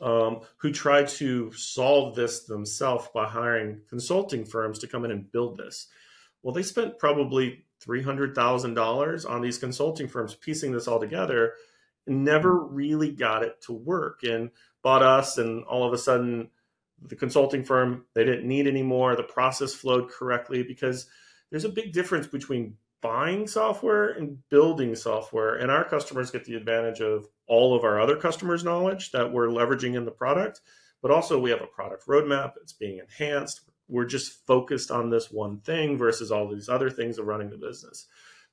[0.00, 5.30] um, who tried to solve this themselves by hiring consulting firms to come in and
[5.30, 5.88] build this.
[6.42, 11.54] Well they spent probably $300,000 on these consulting firms piecing this all together
[12.06, 14.50] and never really got it to work and
[14.82, 16.50] bought us and all of a sudden
[17.02, 21.06] the consulting firm they didn't need anymore the process flowed correctly because
[21.50, 25.56] there's a big difference between buying software and building software.
[25.56, 29.48] And our customers get the advantage of all of our other customers knowledge that we're
[29.48, 30.60] leveraging in the product
[31.02, 35.30] but also we have a product roadmap it's being enhanced we're just focused on this
[35.30, 38.06] one thing versus all these other things of running the business.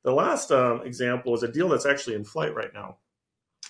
[0.04, 2.98] The last um, example is a deal that's actually in flight right now,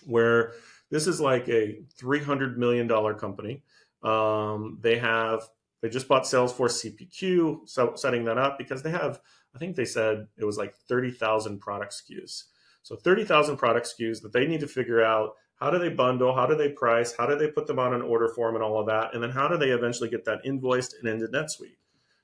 [0.06, 0.54] where
[0.90, 3.64] this is like a $300 million company.
[4.02, 5.42] Um, they have,
[5.82, 9.20] they just bought Salesforce CPQ, so setting that up because they have,
[9.54, 12.46] I think they said it was like 30,000 product SKUs.
[12.84, 16.34] So 30,000 product SKUs that they need to figure out how do they bundle?
[16.34, 17.14] How do they price?
[17.16, 19.14] How do they put them on an order form and all of that?
[19.14, 21.78] And then how do they eventually get that invoiced and into NetSuite?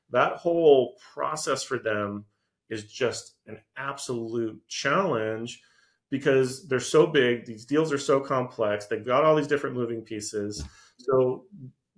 [0.09, 2.25] That whole process for them
[2.69, 5.61] is just an absolute challenge
[6.09, 7.45] because they're so big.
[7.45, 8.87] These deals are so complex.
[8.87, 10.63] They've got all these different moving pieces.
[10.97, 11.45] So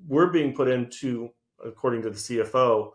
[0.07, 1.29] we're being put into,
[1.63, 2.91] according to the CFO,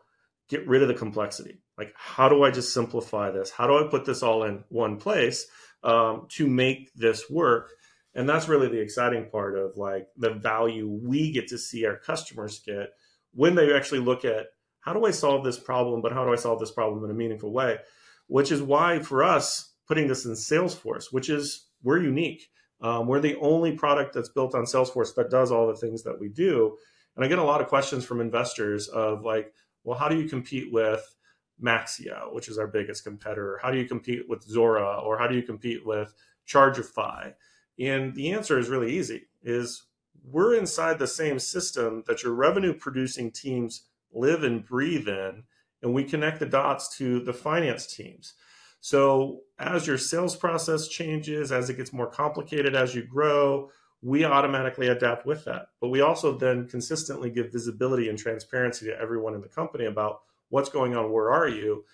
[0.48, 1.62] get rid of the complexity.
[1.76, 3.50] Like, how do I just simplify this?
[3.50, 5.46] How do I put this all in one place
[5.82, 7.72] um, to make this work?
[8.14, 11.96] and that's really the exciting part of like the value we get to see our
[11.96, 12.90] customers get
[13.32, 14.46] when they actually look at
[14.80, 17.14] how do i solve this problem but how do i solve this problem in a
[17.14, 17.78] meaningful way
[18.26, 22.48] which is why for us putting this in salesforce which is we're unique
[22.80, 26.18] um, we're the only product that's built on salesforce that does all the things that
[26.18, 26.76] we do
[27.16, 30.28] and i get a lot of questions from investors of like well how do you
[30.28, 31.14] compete with
[31.62, 35.36] maxio which is our biggest competitor how do you compete with Zuora or how do
[35.36, 36.12] you compete with
[36.48, 37.32] chargify
[37.78, 39.84] and the answer is really easy is
[40.24, 45.44] we're inside the same system that your revenue producing teams live and breathe in
[45.82, 48.34] and we connect the dots to the finance teams.
[48.80, 54.24] So as your sales process changes, as it gets more complicated as you grow, we
[54.24, 55.68] automatically adapt with that.
[55.80, 60.22] But we also then consistently give visibility and transparency to everyone in the company about
[60.48, 61.85] what's going on, where are you?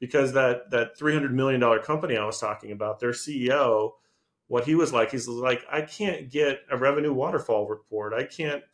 [0.00, 3.92] Because that that $300 million company I was talking about, their CEO
[4.48, 5.12] what he was like.
[5.12, 8.12] He's like, I can't get a revenue waterfall report.
[8.12, 8.64] I can't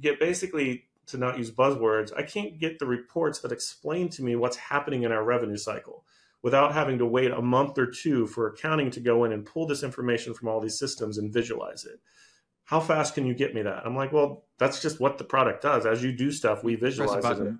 [0.00, 2.12] get basically to not use buzzwords.
[2.16, 6.04] I can't get the reports that explain to me what's happening in our revenue cycle
[6.42, 9.66] without having to wait a month or two for accounting to go in and pull
[9.66, 12.00] this information from all these systems and visualize it.
[12.64, 13.84] How fast can you get me that?
[13.84, 15.86] I'm like, well, that's just what the product does.
[15.86, 17.54] As you do stuff, we visualize it.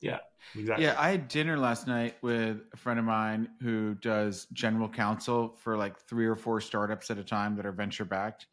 [0.00, 0.18] Yeah,
[0.54, 0.84] exactly.
[0.84, 5.56] Yeah, I had dinner last night with a friend of mine who does general counsel
[5.58, 8.46] for like three or four startups at a time that are venture backed.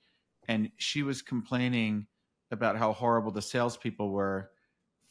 [0.48, 2.08] And she was complaining
[2.52, 4.52] about how horrible the salespeople were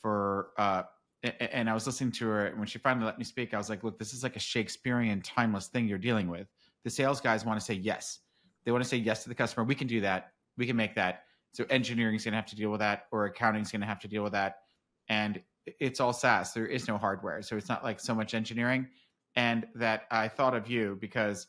[0.01, 0.83] for, uh,
[1.23, 2.47] and I was listening to her.
[2.47, 4.41] And when she finally let me speak, I was like, look, this is like a
[4.41, 6.49] Shakespearean timeless thing you're dealing with.
[6.85, 8.21] The sales guys want to say yes.
[8.65, 9.65] They want to say yes to the customer.
[9.65, 10.33] We can do that.
[10.57, 11.25] We can make that.
[11.53, 13.87] So engineering is going to have to deal with that, or accounting is going to
[13.87, 14.61] have to deal with that.
[15.09, 16.53] And it's all SaaS.
[16.53, 18.89] There is no hardware, so it's not like so much engineering.
[19.35, 21.47] And that I thought of you because,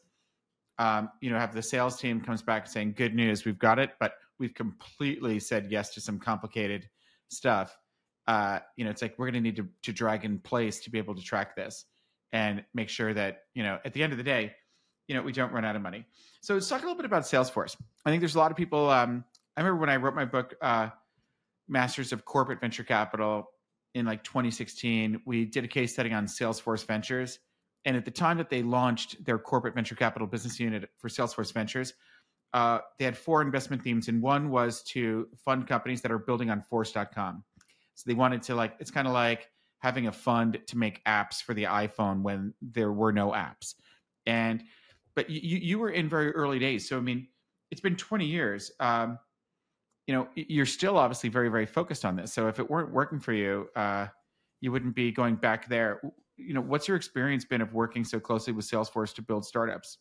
[0.80, 3.91] um, you know, have the sales team comes back saying, "Good news, we've got it,"
[4.00, 6.90] but we've completely said yes to some complicated
[7.27, 7.77] stuff.
[8.25, 10.90] Uh, you know, it's like we're going to need to to drag in place to
[10.90, 11.85] be able to track this
[12.31, 14.54] and make sure that you know at the end of the day,
[15.08, 16.06] you know, we don't run out of money.
[16.42, 17.75] So let's talk a little bit about Salesforce.
[18.06, 18.90] I think there's a lot of people.
[18.90, 19.25] Um,
[19.58, 20.90] I remember when I wrote my book, uh,
[21.67, 23.50] Masters of Corporate Venture Capital
[23.94, 27.39] in like 2016, we did a case study on Salesforce Ventures.
[27.85, 31.54] And at the time that they launched their corporate venture capital business unit for Salesforce
[31.54, 31.94] Ventures,
[32.54, 36.50] uh, they had four investment themes, and one was to fund companies that are building
[36.50, 37.44] on Force.com.
[37.96, 41.41] So they wanted to like it's kind of like having a fund to make apps
[41.41, 43.73] for the iPhone when there were no apps.
[44.25, 44.63] And
[45.15, 46.87] but you you were in very early days.
[46.87, 47.27] So I mean,
[47.71, 48.71] it's been 20 years.
[48.79, 49.17] Um,
[50.08, 52.33] you know, you're still obviously very very focused on this.
[52.33, 54.08] So if it weren't working for you, uh,
[54.62, 56.01] you wouldn't be going back there.
[56.37, 59.99] You know, what's your experience been of working so closely with Salesforce to build startups?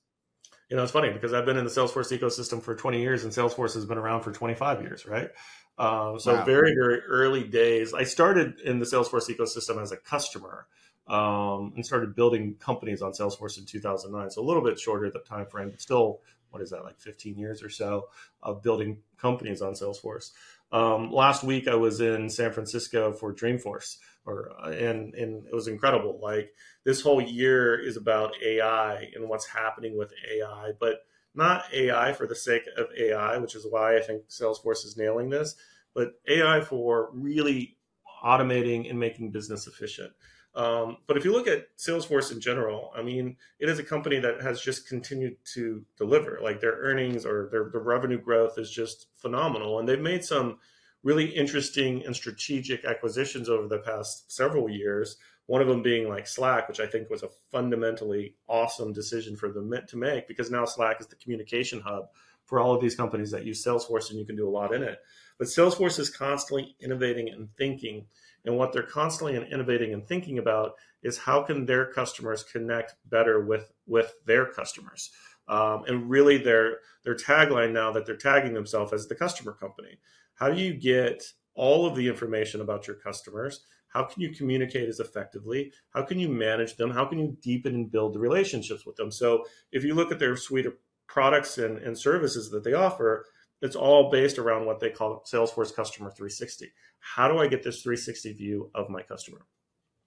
[0.71, 3.33] You know, it's funny because I've been in the Salesforce ecosystem for 20 years, and
[3.33, 5.31] Salesforce has been around for 25 years, right?
[5.79, 6.45] Um, so wow.
[6.45, 7.95] very very early days.
[7.95, 10.67] I started in the Salesforce ecosystem as a customer
[11.07, 14.31] um, and started building companies on Salesforce in 2009.
[14.31, 16.21] So a little bit shorter the time frame, but still,
[16.53, 18.09] what is that like 15 years or so
[18.43, 20.31] of building companies on Salesforce.
[20.71, 25.55] Um, last week I was in San Francisco for Dreamforce, or uh, and and it
[25.55, 26.19] was incredible.
[26.23, 26.53] Like
[26.85, 31.01] this whole year is about AI and what's happening with AI, but
[31.35, 35.31] not AI for the sake of AI, which is why I think Salesforce is nailing
[35.31, 35.57] this,
[35.95, 37.77] but AI for really
[38.25, 40.13] automating and making business efficient.
[40.55, 44.19] Um, but if you look at Salesforce in general, I mean, it is a company
[44.21, 46.41] that has just continued to deliver.
[46.43, 49.79] Like their earnings or their, their revenue growth is just phenomenal.
[49.79, 50.59] And they've made some
[51.03, 55.17] really interesting and strategic acquisitions over the past several years.
[55.47, 59.51] One of them being like Slack, which I think was a fundamentally awesome decision for
[59.51, 62.11] them to make because now Slack is the communication hub
[62.45, 64.83] for all of these companies that use Salesforce and you can do a lot in
[64.83, 64.99] it.
[65.39, 68.07] But Salesforce is constantly innovating and thinking
[68.45, 70.73] and what they're constantly innovating and thinking about
[71.03, 75.11] is how can their customers connect better with with their customers.
[75.49, 79.99] Um, and really, their their tagline now that they're tagging themselves as the customer company.
[80.35, 81.25] How do you get
[81.55, 83.65] all of the information about your customers?
[83.89, 85.73] How can you communicate as effectively?
[85.91, 86.91] How can you manage them?
[86.91, 89.11] How can you deepen and build the relationships with them?
[89.11, 90.75] So, if you look at their suite of
[91.07, 93.27] products and, and services that they offer,
[93.63, 96.71] it's all based around what they call Salesforce Customer 360.
[96.99, 99.47] How do I get this 360 view of my customer?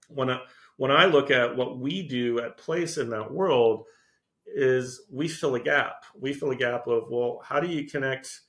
[0.09, 0.41] When I,
[0.77, 3.85] when I look at what we do at Place in that world,
[4.45, 6.03] is we fill a gap.
[6.19, 8.41] We fill a gap of, well, how do you connect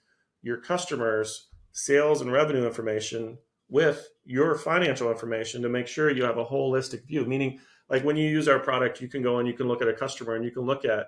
[0.42, 3.38] your customers' sales and revenue information
[3.68, 7.24] with your financial information to make sure you have a holistic view?
[7.24, 9.88] Meaning, like when you use our product, you can go and you can look at
[9.88, 11.06] a customer and you can look at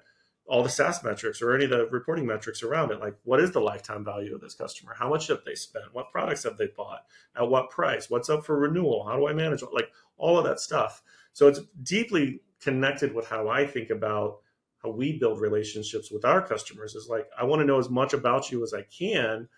[0.49, 3.01] all the SaaS metrics or any of the reporting metrics around it.
[3.01, 4.94] Like, what is the lifetime value of this customer?
[4.99, 5.92] How much have they spent?
[5.92, 7.05] What products have they bought?
[7.36, 8.09] At what price?
[8.09, 9.07] What's up for renewal?
[9.07, 9.62] How do I manage?
[9.72, 11.03] Like, all of that stuff.
[11.32, 14.38] So it's deeply connected with how I think about
[14.82, 16.94] how we build relationships with our customers.
[16.94, 19.49] Is like, I want to know as much about you as I can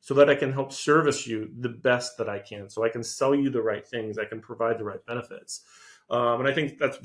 [0.00, 2.70] so that I can help service you the best that I can.
[2.70, 5.62] So I can sell you the right things, I can provide the right benefits.
[6.10, 6.98] Um, and I think that's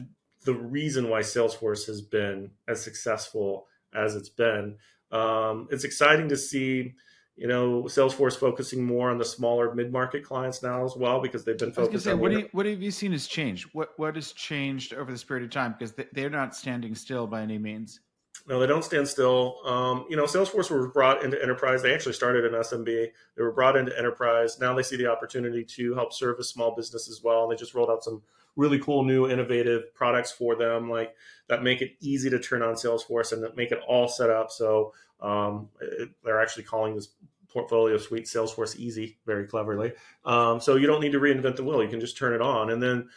[0.43, 4.77] the reason why Salesforce has been as successful as it's been.
[5.11, 6.93] Um, it's exciting to see,
[7.35, 11.57] you know, Salesforce focusing more on the smaller mid-market clients now as well because they've
[11.57, 12.05] been focused.
[12.05, 13.69] Say, what, you, what have you seen has changed?
[13.73, 15.75] What what has changed over this period of time?
[15.77, 17.99] Because they're not standing still by any means.
[18.45, 19.59] No, they don't stand still.
[19.65, 21.81] Um, you know, Salesforce was brought into enterprise.
[21.81, 22.85] They actually started in SMB.
[22.85, 24.59] They were brought into enterprise.
[24.59, 27.43] Now they see the opportunity to help service small business as well.
[27.43, 28.21] And they just rolled out some
[28.55, 31.15] really cool new innovative products for them like
[31.47, 34.51] that make it easy to turn on salesforce and that make it all set up
[34.51, 37.09] so um, it, they're actually calling this
[37.49, 39.91] portfolio suite salesforce easy very cleverly
[40.25, 42.69] um, so you don't need to reinvent the wheel you can just turn it on
[42.69, 43.09] and then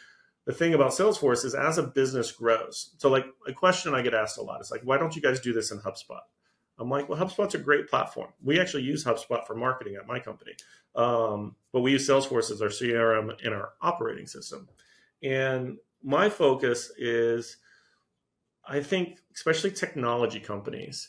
[0.47, 4.15] the thing about salesforce is as a business grows so like a question i get
[4.15, 6.21] asked a lot is like why don't you guys do this in hubspot
[6.79, 8.29] I'm like, well, HubSpot's a great platform.
[8.45, 10.53] We actually use HubSpot for marketing at my company,
[10.95, 14.69] um, but we use Salesforce as our CRM and our operating system.
[15.23, 17.57] And my focus is
[18.69, 21.09] I think, especially technology companies,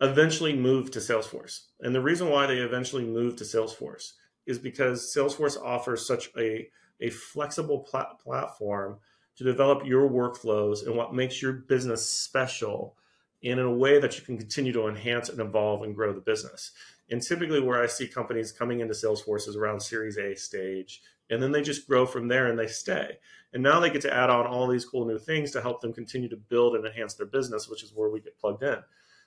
[0.00, 1.66] eventually move to Salesforce.
[1.80, 4.12] And the reason why they eventually move to Salesforce
[4.46, 6.68] is because Salesforce offers such a,
[7.04, 8.98] a flexible plat- platform
[9.36, 12.96] to develop your workflows and what makes your business special
[13.42, 16.20] and in a way that you can continue to enhance and evolve and grow the
[16.20, 16.72] business.
[17.10, 21.42] And typically, where I see companies coming into Salesforce is around Series A stage, and
[21.42, 23.18] then they just grow from there and they stay.
[23.52, 25.92] And now they get to add on all these cool new things to help them
[25.92, 28.78] continue to build and enhance their business, which is where we get plugged in.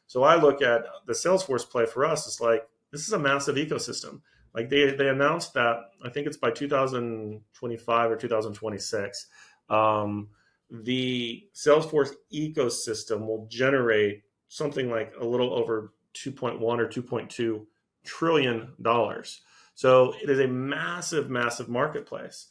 [0.08, 2.26] So I look at the Salesforce play for us.
[2.26, 4.22] It's like this is a massive ecosystem.
[4.58, 9.28] Like they they announced that I think it's by 2025 or 2026.
[9.70, 10.30] Um,
[10.72, 17.66] the Salesforce ecosystem will generate something like a little over 2.1 or 2.2
[18.04, 19.42] trillion dollars.
[19.76, 22.48] So it is a massive, massive marketplace.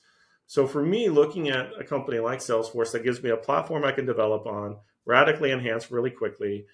[0.47, 3.91] So for me, looking at a company like Salesforce that gives me a platform I
[3.91, 4.77] can develop on,
[5.07, 6.67] radically enhance really quickly.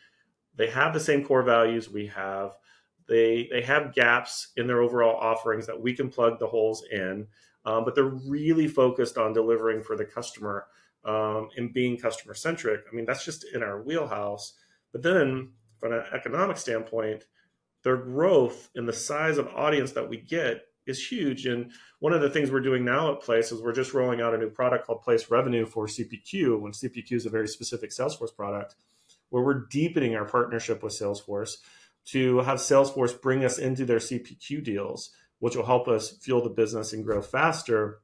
[0.57, 2.53] They have the same core values we have.
[3.09, 7.27] They they have gaps in their overall offerings that we can plug the holes in,
[7.65, 10.67] um, but they're really focused on delivering for the customer
[11.05, 12.83] um, and being customer centric.
[12.91, 14.55] I mean, that's just in our wheelhouse.
[14.93, 17.25] But then, from an economic standpoint,
[17.83, 21.47] their growth in the size of audience that we get is huge.
[21.47, 24.35] And one of the things we're doing now at Place is we're just rolling out
[24.35, 26.61] a new product called Place Revenue for CPQ.
[26.61, 28.77] When CPQ is a very specific Salesforce product,
[29.31, 31.57] where we're deepening our partnership with Salesforce
[32.07, 36.51] to have Salesforce bring us into their CPQ deals, which will help us fuel the
[36.51, 38.01] business and grow faster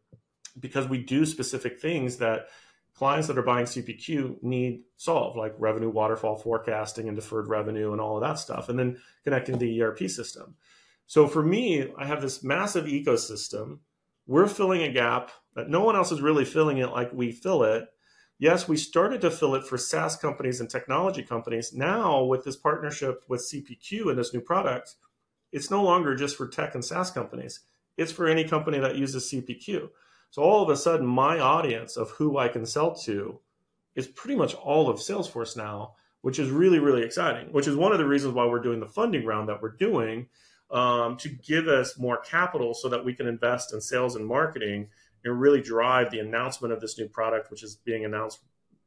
[0.59, 2.49] because we do specific things that
[2.95, 8.01] clients that are buying CPQ need solved, like revenue waterfall forecasting and deferred revenue and
[8.01, 10.57] all of that stuff, and then connecting the ERP system.
[11.07, 13.79] So for me, I have this massive ecosystem.
[14.27, 17.63] We're filling a gap that no one else is really filling it like we fill
[17.63, 17.89] it.
[18.41, 21.73] Yes, we started to fill it for SaaS companies and technology companies.
[21.73, 24.95] Now, with this partnership with CPQ and this new product,
[25.51, 27.61] it's no longer just for tech and SaaS companies.
[27.97, 29.89] It's for any company that uses CPQ.
[30.31, 33.41] So all of a sudden, my audience of who I can sell to
[33.97, 37.91] is pretty much all of Salesforce now, which is really, really exciting, which is one
[37.91, 40.29] of the reasons why we're doing the funding round that we're doing
[40.71, 44.89] um, to give us more capital so that we can invest in sales and marketing
[45.25, 48.41] and really drive the announcement of this new product, which is being announced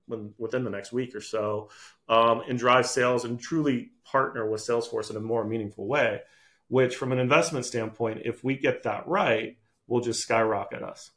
[0.07, 1.69] when, within the next week or so,
[2.09, 6.21] um, and drive sales and truly partner with Salesforce in a more meaningful way.
[6.67, 9.57] Which, from an investment standpoint, if we get that right,
[9.87, 11.11] will just skyrocket us.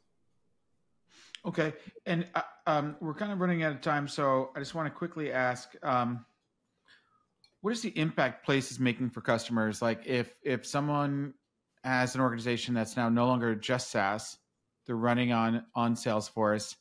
[1.45, 1.71] Okay,
[2.05, 4.93] and uh, um, we're kind of running out of time, so I just want to
[4.93, 6.25] quickly ask, um,
[7.61, 9.81] what is the impact Place is making for customers?
[9.81, 11.33] Like, if if someone
[11.85, 14.37] has an organization that's now no longer just SaaS,
[14.85, 16.75] they're running on on Salesforce.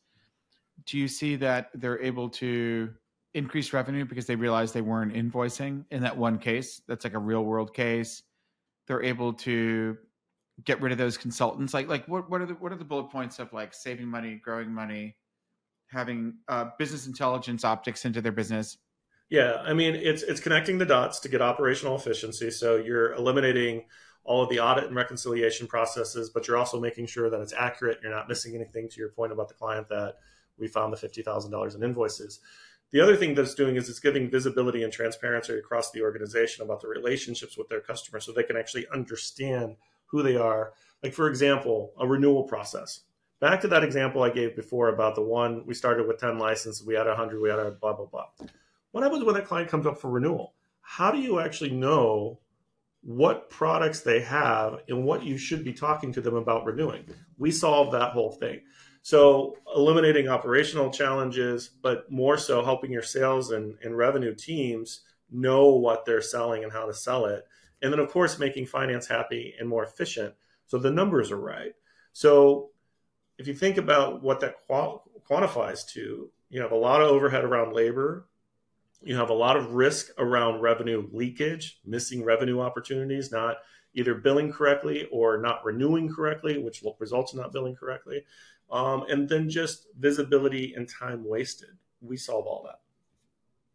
[0.87, 2.91] Do you see that they're able to
[3.33, 6.83] increase revenue because they realize they weren't invoicing in that one case?
[6.87, 8.23] That's like a real world case.
[8.87, 9.97] They're able to
[10.63, 11.75] get rid of those consultants?
[11.75, 14.41] Like like what what are the what are the bullet points of like saving money,
[14.43, 15.17] growing money,
[15.89, 18.79] having uh, business intelligence optics into their business?
[19.31, 22.51] Yeah, I mean it's it's connecting the dots to get operational efficiency.
[22.51, 23.87] So you're eliminating
[24.25, 27.99] all of the audit and reconciliation processes, but you're also making sure that it's accurate.
[28.03, 28.89] You're not missing anything.
[28.89, 30.17] To your point about the client that
[30.59, 32.41] we found the fifty thousand dollars in invoices.
[32.91, 36.81] The other thing that's doing is it's giving visibility and transparency across the organization about
[36.81, 40.73] the relationships with their customers, so they can actually understand who they are.
[41.03, 43.01] Like, for example, a renewal process.
[43.41, 46.87] Back to that example I gave before about the one we started with 10 licenses,
[46.87, 48.27] we had 100, we had a blah, blah, blah.
[48.93, 50.55] What happens when that client comes up for renewal?
[50.81, 52.39] How do you actually know
[53.05, 57.05] what products they have and what you should be talking to them about renewing?
[57.39, 58.63] We solve that whole thing.
[59.03, 65.75] So, eliminating operational challenges, but more so helping your sales and, and revenue teams know
[65.75, 67.45] what they're selling and how to sell it
[67.85, 70.35] and then, of course, making finance happy and more efficient.
[70.67, 71.73] So the numbers are right.
[72.15, 72.71] So
[73.37, 77.45] if you think about what that qual- quantifies to, you have a lot of overhead
[77.45, 78.27] around labor.
[79.05, 83.59] You have a lot of risk around revenue leakage, missing revenue opportunities, not
[83.95, 88.25] either billing correctly or not renewing correctly, which results in not billing correctly.
[88.71, 91.71] Um, and then just visibility and time wasted.
[92.01, 92.81] We solve all that.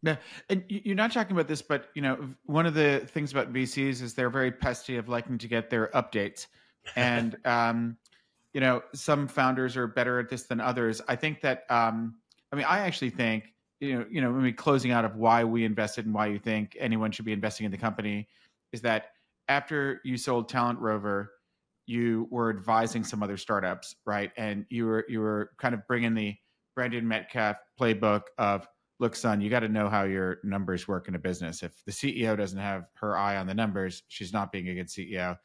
[0.02, 0.16] Yeah,
[0.48, 4.02] and you're not talking about this, but you know, one of the things about VCs
[4.02, 6.46] is they're very pesty of liking to get their updates,
[6.96, 7.98] and um,
[8.54, 11.02] you know, some founders are better at this than others.
[11.06, 12.16] I think that, um,
[12.50, 15.64] I mean, I actually think you know, you know, maybe closing out of why we
[15.64, 18.28] invested and why you think anyone should be investing in the company
[18.72, 19.06] is that
[19.48, 21.32] after you sold Talent Rover,
[21.86, 24.30] you were advising some other startups, right?
[24.36, 26.36] And you were you were kind of bringing the
[26.76, 28.68] Brandon Metcalf playbook of
[29.00, 31.62] look, son, you got to know how your numbers work in a business.
[31.62, 34.88] If the CEO doesn't have her eye on the numbers, she's not being a good
[34.88, 35.36] CEO.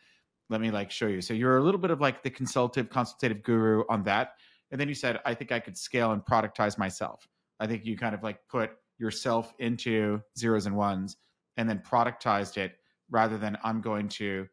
[0.50, 1.22] Let me like show you.
[1.22, 4.34] So you're a little bit of like the consultative, consultative guru on that.
[4.72, 7.26] And then you said, I think I could scale and productize myself.
[7.60, 11.18] I think you kind of like put yourself into zeros and ones
[11.58, 12.74] and then productized it
[13.10, 14.48] rather than I'm going to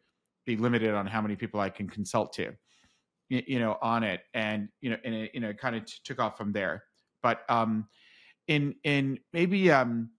[0.46, 2.52] be limited on how many people I can consult to,
[3.28, 4.20] you, know, on it.
[4.34, 6.84] And, you know, and it, you know, kind of t- took off from there.
[7.22, 7.88] But, um,
[8.48, 10.10] in in maybe um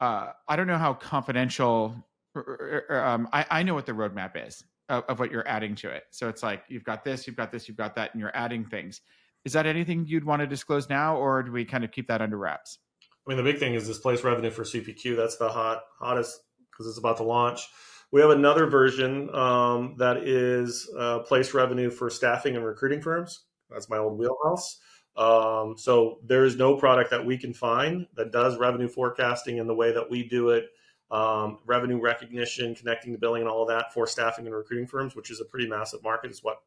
[0.00, 1.94] uh I don't know how confidential
[2.34, 5.74] or, or, um I I know what the roadmap is of, of, what you're adding
[5.76, 6.02] to it.
[6.10, 8.64] So it's like you've got this, you've got this, you've got that, and you're adding
[8.64, 9.00] things.
[9.44, 12.22] Is that anything you'd want to disclose now, or do we kind of keep that
[12.22, 12.78] under wraps?
[13.26, 15.16] I mean, the big thing is displace revenue for CPQ.
[15.16, 16.40] That's the hot hottest
[16.70, 17.68] because it's about to launch.
[18.10, 23.44] We have another version um, that is uh, place revenue for staffing and recruiting firms.
[23.70, 24.78] That's my old wheelhouse.
[25.16, 29.66] Um, so there is no product that we can find that does revenue forecasting in
[29.66, 30.66] the way that we do it,
[31.10, 35.14] um, revenue recognition, connecting the billing, and all of that for staffing and recruiting firms,
[35.14, 36.62] which is a pretty massive market, is what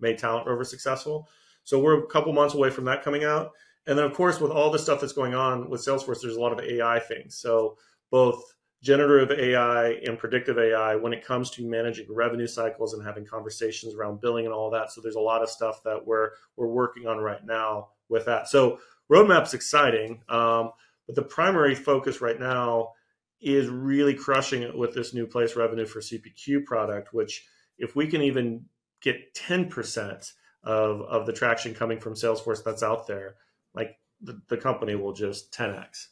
[0.00, 1.28] made Talent Rover successful.
[1.64, 3.52] So we're a couple months away from that coming out.
[3.86, 6.40] And then, of course, with all the stuff that's going on with Salesforce, there's a
[6.40, 7.36] lot of AI things.
[7.36, 7.76] So
[8.10, 13.24] both generative AI and predictive AI when it comes to managing revenue cycles and having
[13.24, 14.90] conversations around billing and all that.
[14.92, 18.48] So there's a lot of stuff that we're we're working on right now with that.
[18.48, 18.78] So
[19.10, 20.72] roadmap's exciting, um,
[21.06, 22.90] but the primary focus right now
[23.40, 27.44] is really crushing it with this new place revenue for CPQ product, which
[27.78, 28.64] if we can even
[29.00, 30.32] get 10%
[30.64, 33.36] of, of the traction coming from Salesforce that's out there,
[33.74, 36.06] like the, the company will just 10x.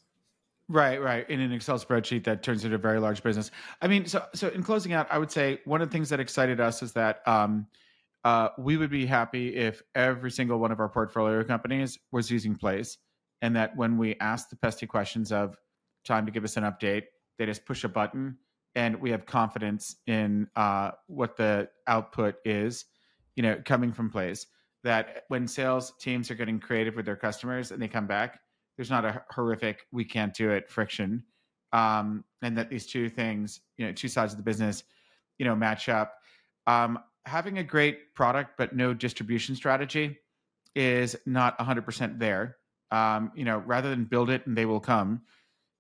[0.69, 1.29] Right, right.
[1.29, 3.51] In an Excel spreadsheet that turns into a very large business.
[3.83, 6.21] I mean, so so in closing out, I would say one of the things that
[6.21, 7.67] excited us is that um,
[8.25, 12.55] uh, we would be happy if every single one of our portfolio companies was using
[12.55, 12.99] Place,
[13.43, 15.57] and that when we ask the pesky questions of
[16.05, 17.05] time to give us an update,
[17.37, 18.37] they just push a button,
[18.77, 22.85] and we have confidence in uh, what the output is,
[23.41, 24.49] you know, coming from Place
[24.85, 28.39] That when sales teams are getting creative with their customers and they come back
[28.77, 31.25] there's not a horrific we can't do it friction
[31.73, 34.85] um, and that these two things you know two sides of the business
[35.39, 36.17] you know match up.
[36.67, 40.19] Um, having a great product but no distribution strategy
[40.75, 42.59] is not 100% there.
[42.91, 45.23] Um, you know rather than build it and they will come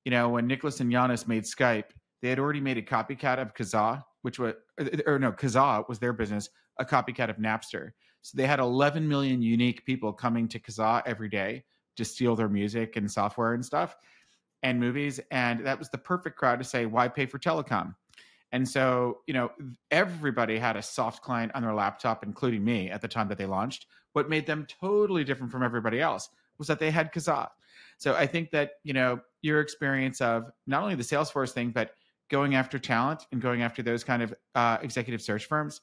[0.06, 1.90] you know when nicholas and Janus made skype
[2.22, 5.98] they had already made a copycat of kazaa which was uh, or no kazaa was
[5.98, 6.48] their business
[6.78, 7.92] a copycat of napster
[8.22, 11.64] so they had 11 million unique people coming to kazaa every day
[11.96, 13.96] to steal their music and software and stuff
[14.62, 15.20] and movies.
[15.30, 17.94] And that was the perfect crowd to say, why pay for telecom?
[18.52, 19.50] And so, you know,
[19.90, 23.46] everybody had a soft client on their laptop, including me at the time that they
[23.46, 23.86] launched.
[24.12, 27.48] What made them totally different from everybody else was that they had Kazaa.
[27.96, 31.92] So I think that, you know, your experience of not only the Salesforce thing, but
[32.30, 35.80] going after talent and going after those kind of uh, executive search firms,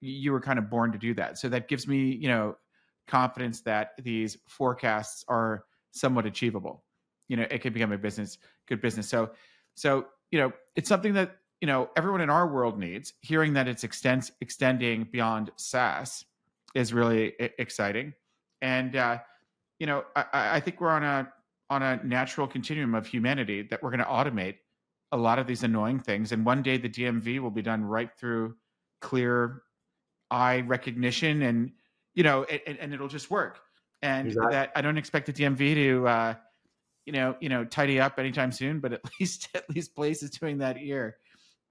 [0.00, 1.38] you were kind of born to do that.
[1.38, 2.56] So that gives me, you know,
[3.06, 6.84] confidence that these forecasts are somewhat achievable.
[7.28, 8.38] You know, it could become a business,
[8.68, 9.08] good business.
[9.08, 9.30] So,
[9.74, 13.14] so you know, it's something that you know everyone in our world needs.
[13.22, 16.24] Hearing that it's extends extending beyond SaaS
[16.74, 18.12] is really exciting,
[18.60, 19.18] and uh,
[19.78, 21.32] you know, I, I think we're on a
[21.70, 24.56] on a natural continuum of humanity that we're going to automate
[25.12, 28.10] a lot of these annoying things, and one day the DMV will be done right
[28.18, 28.56] through
[29.00, 29.62] clear
[30.30, 31.70] eye recognition and
[32.16, 33.60] you know, and, and it'll just work.
[34.02, 34.52] And exactly.
[34.52, 36.34] that I don't expect the DMV to, uh,
[37.04, 40.30] you know, you know, tidy up anytime soon, but at least at least Place is
[40.30, 41.18] doing that here.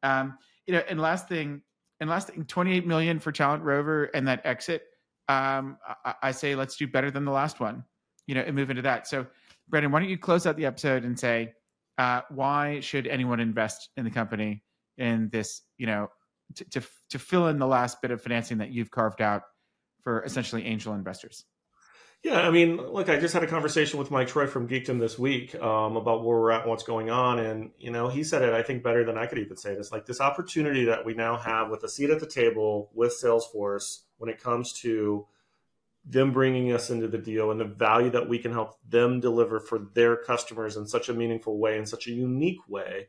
[0.03, 1.61] Um, you know, and last thing,
[1.99, 4.83] and last thing, 28 million for Talent Rover and that exit.
[5.27, 7.83] Um, I, I say let's do better than the last one,
[8.27, 9.07] you know, and move into that.
[9.07, 9.25] So,
[9.67, 11.53] Brandon, why don't you close out the episode and say
[11.97, 14.63] uh, why should anyone invest in the company
[14.97, 16.09] in this, you know,
[16.55, 19.43] to, to to fill in the last bit of financing that you've carved out
[20.03, 21.45] for essentially angel investors?
[22.23, 25.19] Yeah, I mean, look, I just had a conversation with Mike Troy from Geekdom this
[25.19, 27.37] week um, about where we're at and what's going on.
[27.37, 29.91] And, you know, he said it, I think, better than I could even say this.
[29.91, 33.99] Like this opportunity that we now have with a seat at the table with Salesforce
[34.17, 35.27] when it comes to
[36.05, 39.59] them bringing us into the deal and the value that we can help them deliver
[39.59, 43.07] for their customers in such a meaningful way, in such a unique way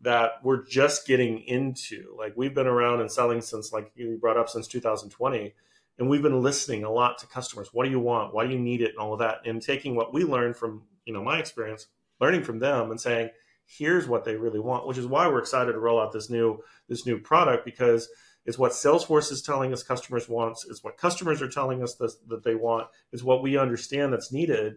[0.00, 2.14] that we're just getting into.
[2.16, 5.54] Like we've been around and selling since, like you brought up, since 2020
[5.98, 7.70] and we've been listening a lot to customers.
[7.72, 8.34] What do you want?
[8.34, 8.90] Why do you need it?
[8.90, 9.46] And all of that.
[9.46, 11.86] And taking what we learned from you know my experience
[12.20, 13.30] learning from them and saying
[13.64, 16.58] here's what they really want which is why we're excited to roll out this new
[16.88, 18.08] this new product because
[18.46, 22.14] it's what salesforce is telling us customers wants it's what customers are telling us that,
[22.28, 24.76] that they want is what we understand that's needed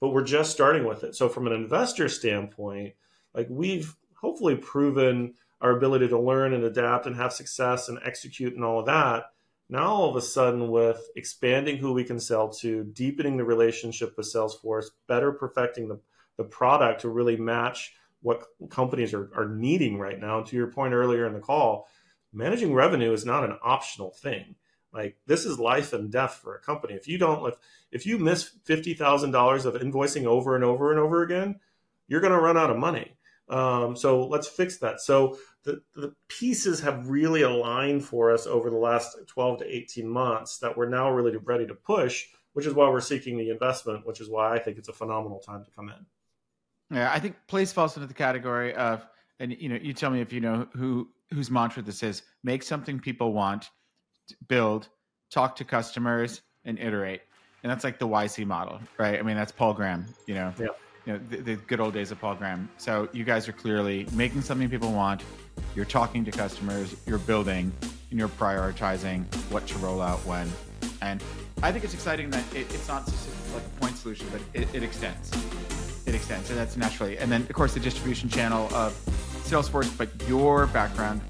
[0.00, 2.94] but we're just starting with it so from an investor standpoint
[3.34, 8.54] like we've hopefully proven our ability to learn and adapt and have success and execute
[8.54, 9.24] and all of that
[9.70, 14.16] now, all of a sudden, with expanding who we can sell to, deepening the relationship
[14.16, 16.00] with Salesforce, better perfecting the,
[16.36, 20.38] the product to really match what companies are, are needing right now.
[20.38, 21.86] And to your point earlier in the call,
[22.32, 24.54] managing revenue is not an optional thing.
[24.92, 26.94] Like this is life and death for a company.
[26.94, 27.54] If you don't, if,
[27.92, 31.60] if you miss fifty thousand dollars of invoicing over and over and over again,
[32.08, 33.12] you're going to run out of money.
[33.48, 35.00] Um, so let's fix that.
[35.00, 40.08] So the, the pieces have really aligned for us over the last 12 to 18
[40.08, 44.06] months that we're now really ready to push, which is why we're seeking the investment,
[44.06, 46.96] which is why I think it's a phenomenal time to come in.
[46.96, 49.04] Yeah, I think Place falls into the category of,
[49.38, 52.62] and you know, you tell me if you know who whose mantra this is: make
[52.62, 53.70] something people want,
[54.48, 54.88] build,
[55.30, 57.22] talk to customers, and iterate.
[57.62, 59.18] And that's like the YC model, right?
[59.18, 60.52] I mean, that's Paul Graham, you know.
[60.58, 60.68] Yeah
[61.06, 62.68] you know the, the, good old days of Paul Graham.
[62.78, 65.22] So you guys are clearly making something people want.
[65.74, 66.94] You're talking to customers.
[67.06, 67.72] You're building,
[68.10, 70.50] and you're prioritizing what to roll out when.
[71.02, 71.22] And
[71.62, 74.72] I think it's exciting that it, it's not just like a point solution, but it,
[74.74, 75.30] it extends.
[76.06, 77.18] it extends, and that's naturally.
[77.18, 78.92] And then, of course, the distribution channel of
[79.50, 81.20] Salesforce, but your background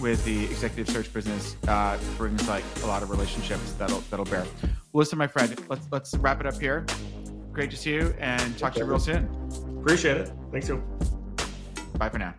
[0.00, 4.44] with the executive search business uh, brings like a lot of relationships that'll that'll bear.
[4.62, 6.84] Well, listen, my friend, let's let's wrap it up here.
[7.52, 9.26] Great to see you, and talk to you real soon.
[9.80, 10.32] Appreciate it.
[10.52, 10.82] Thanks, you.
[11.98, 12.34] Bye for now.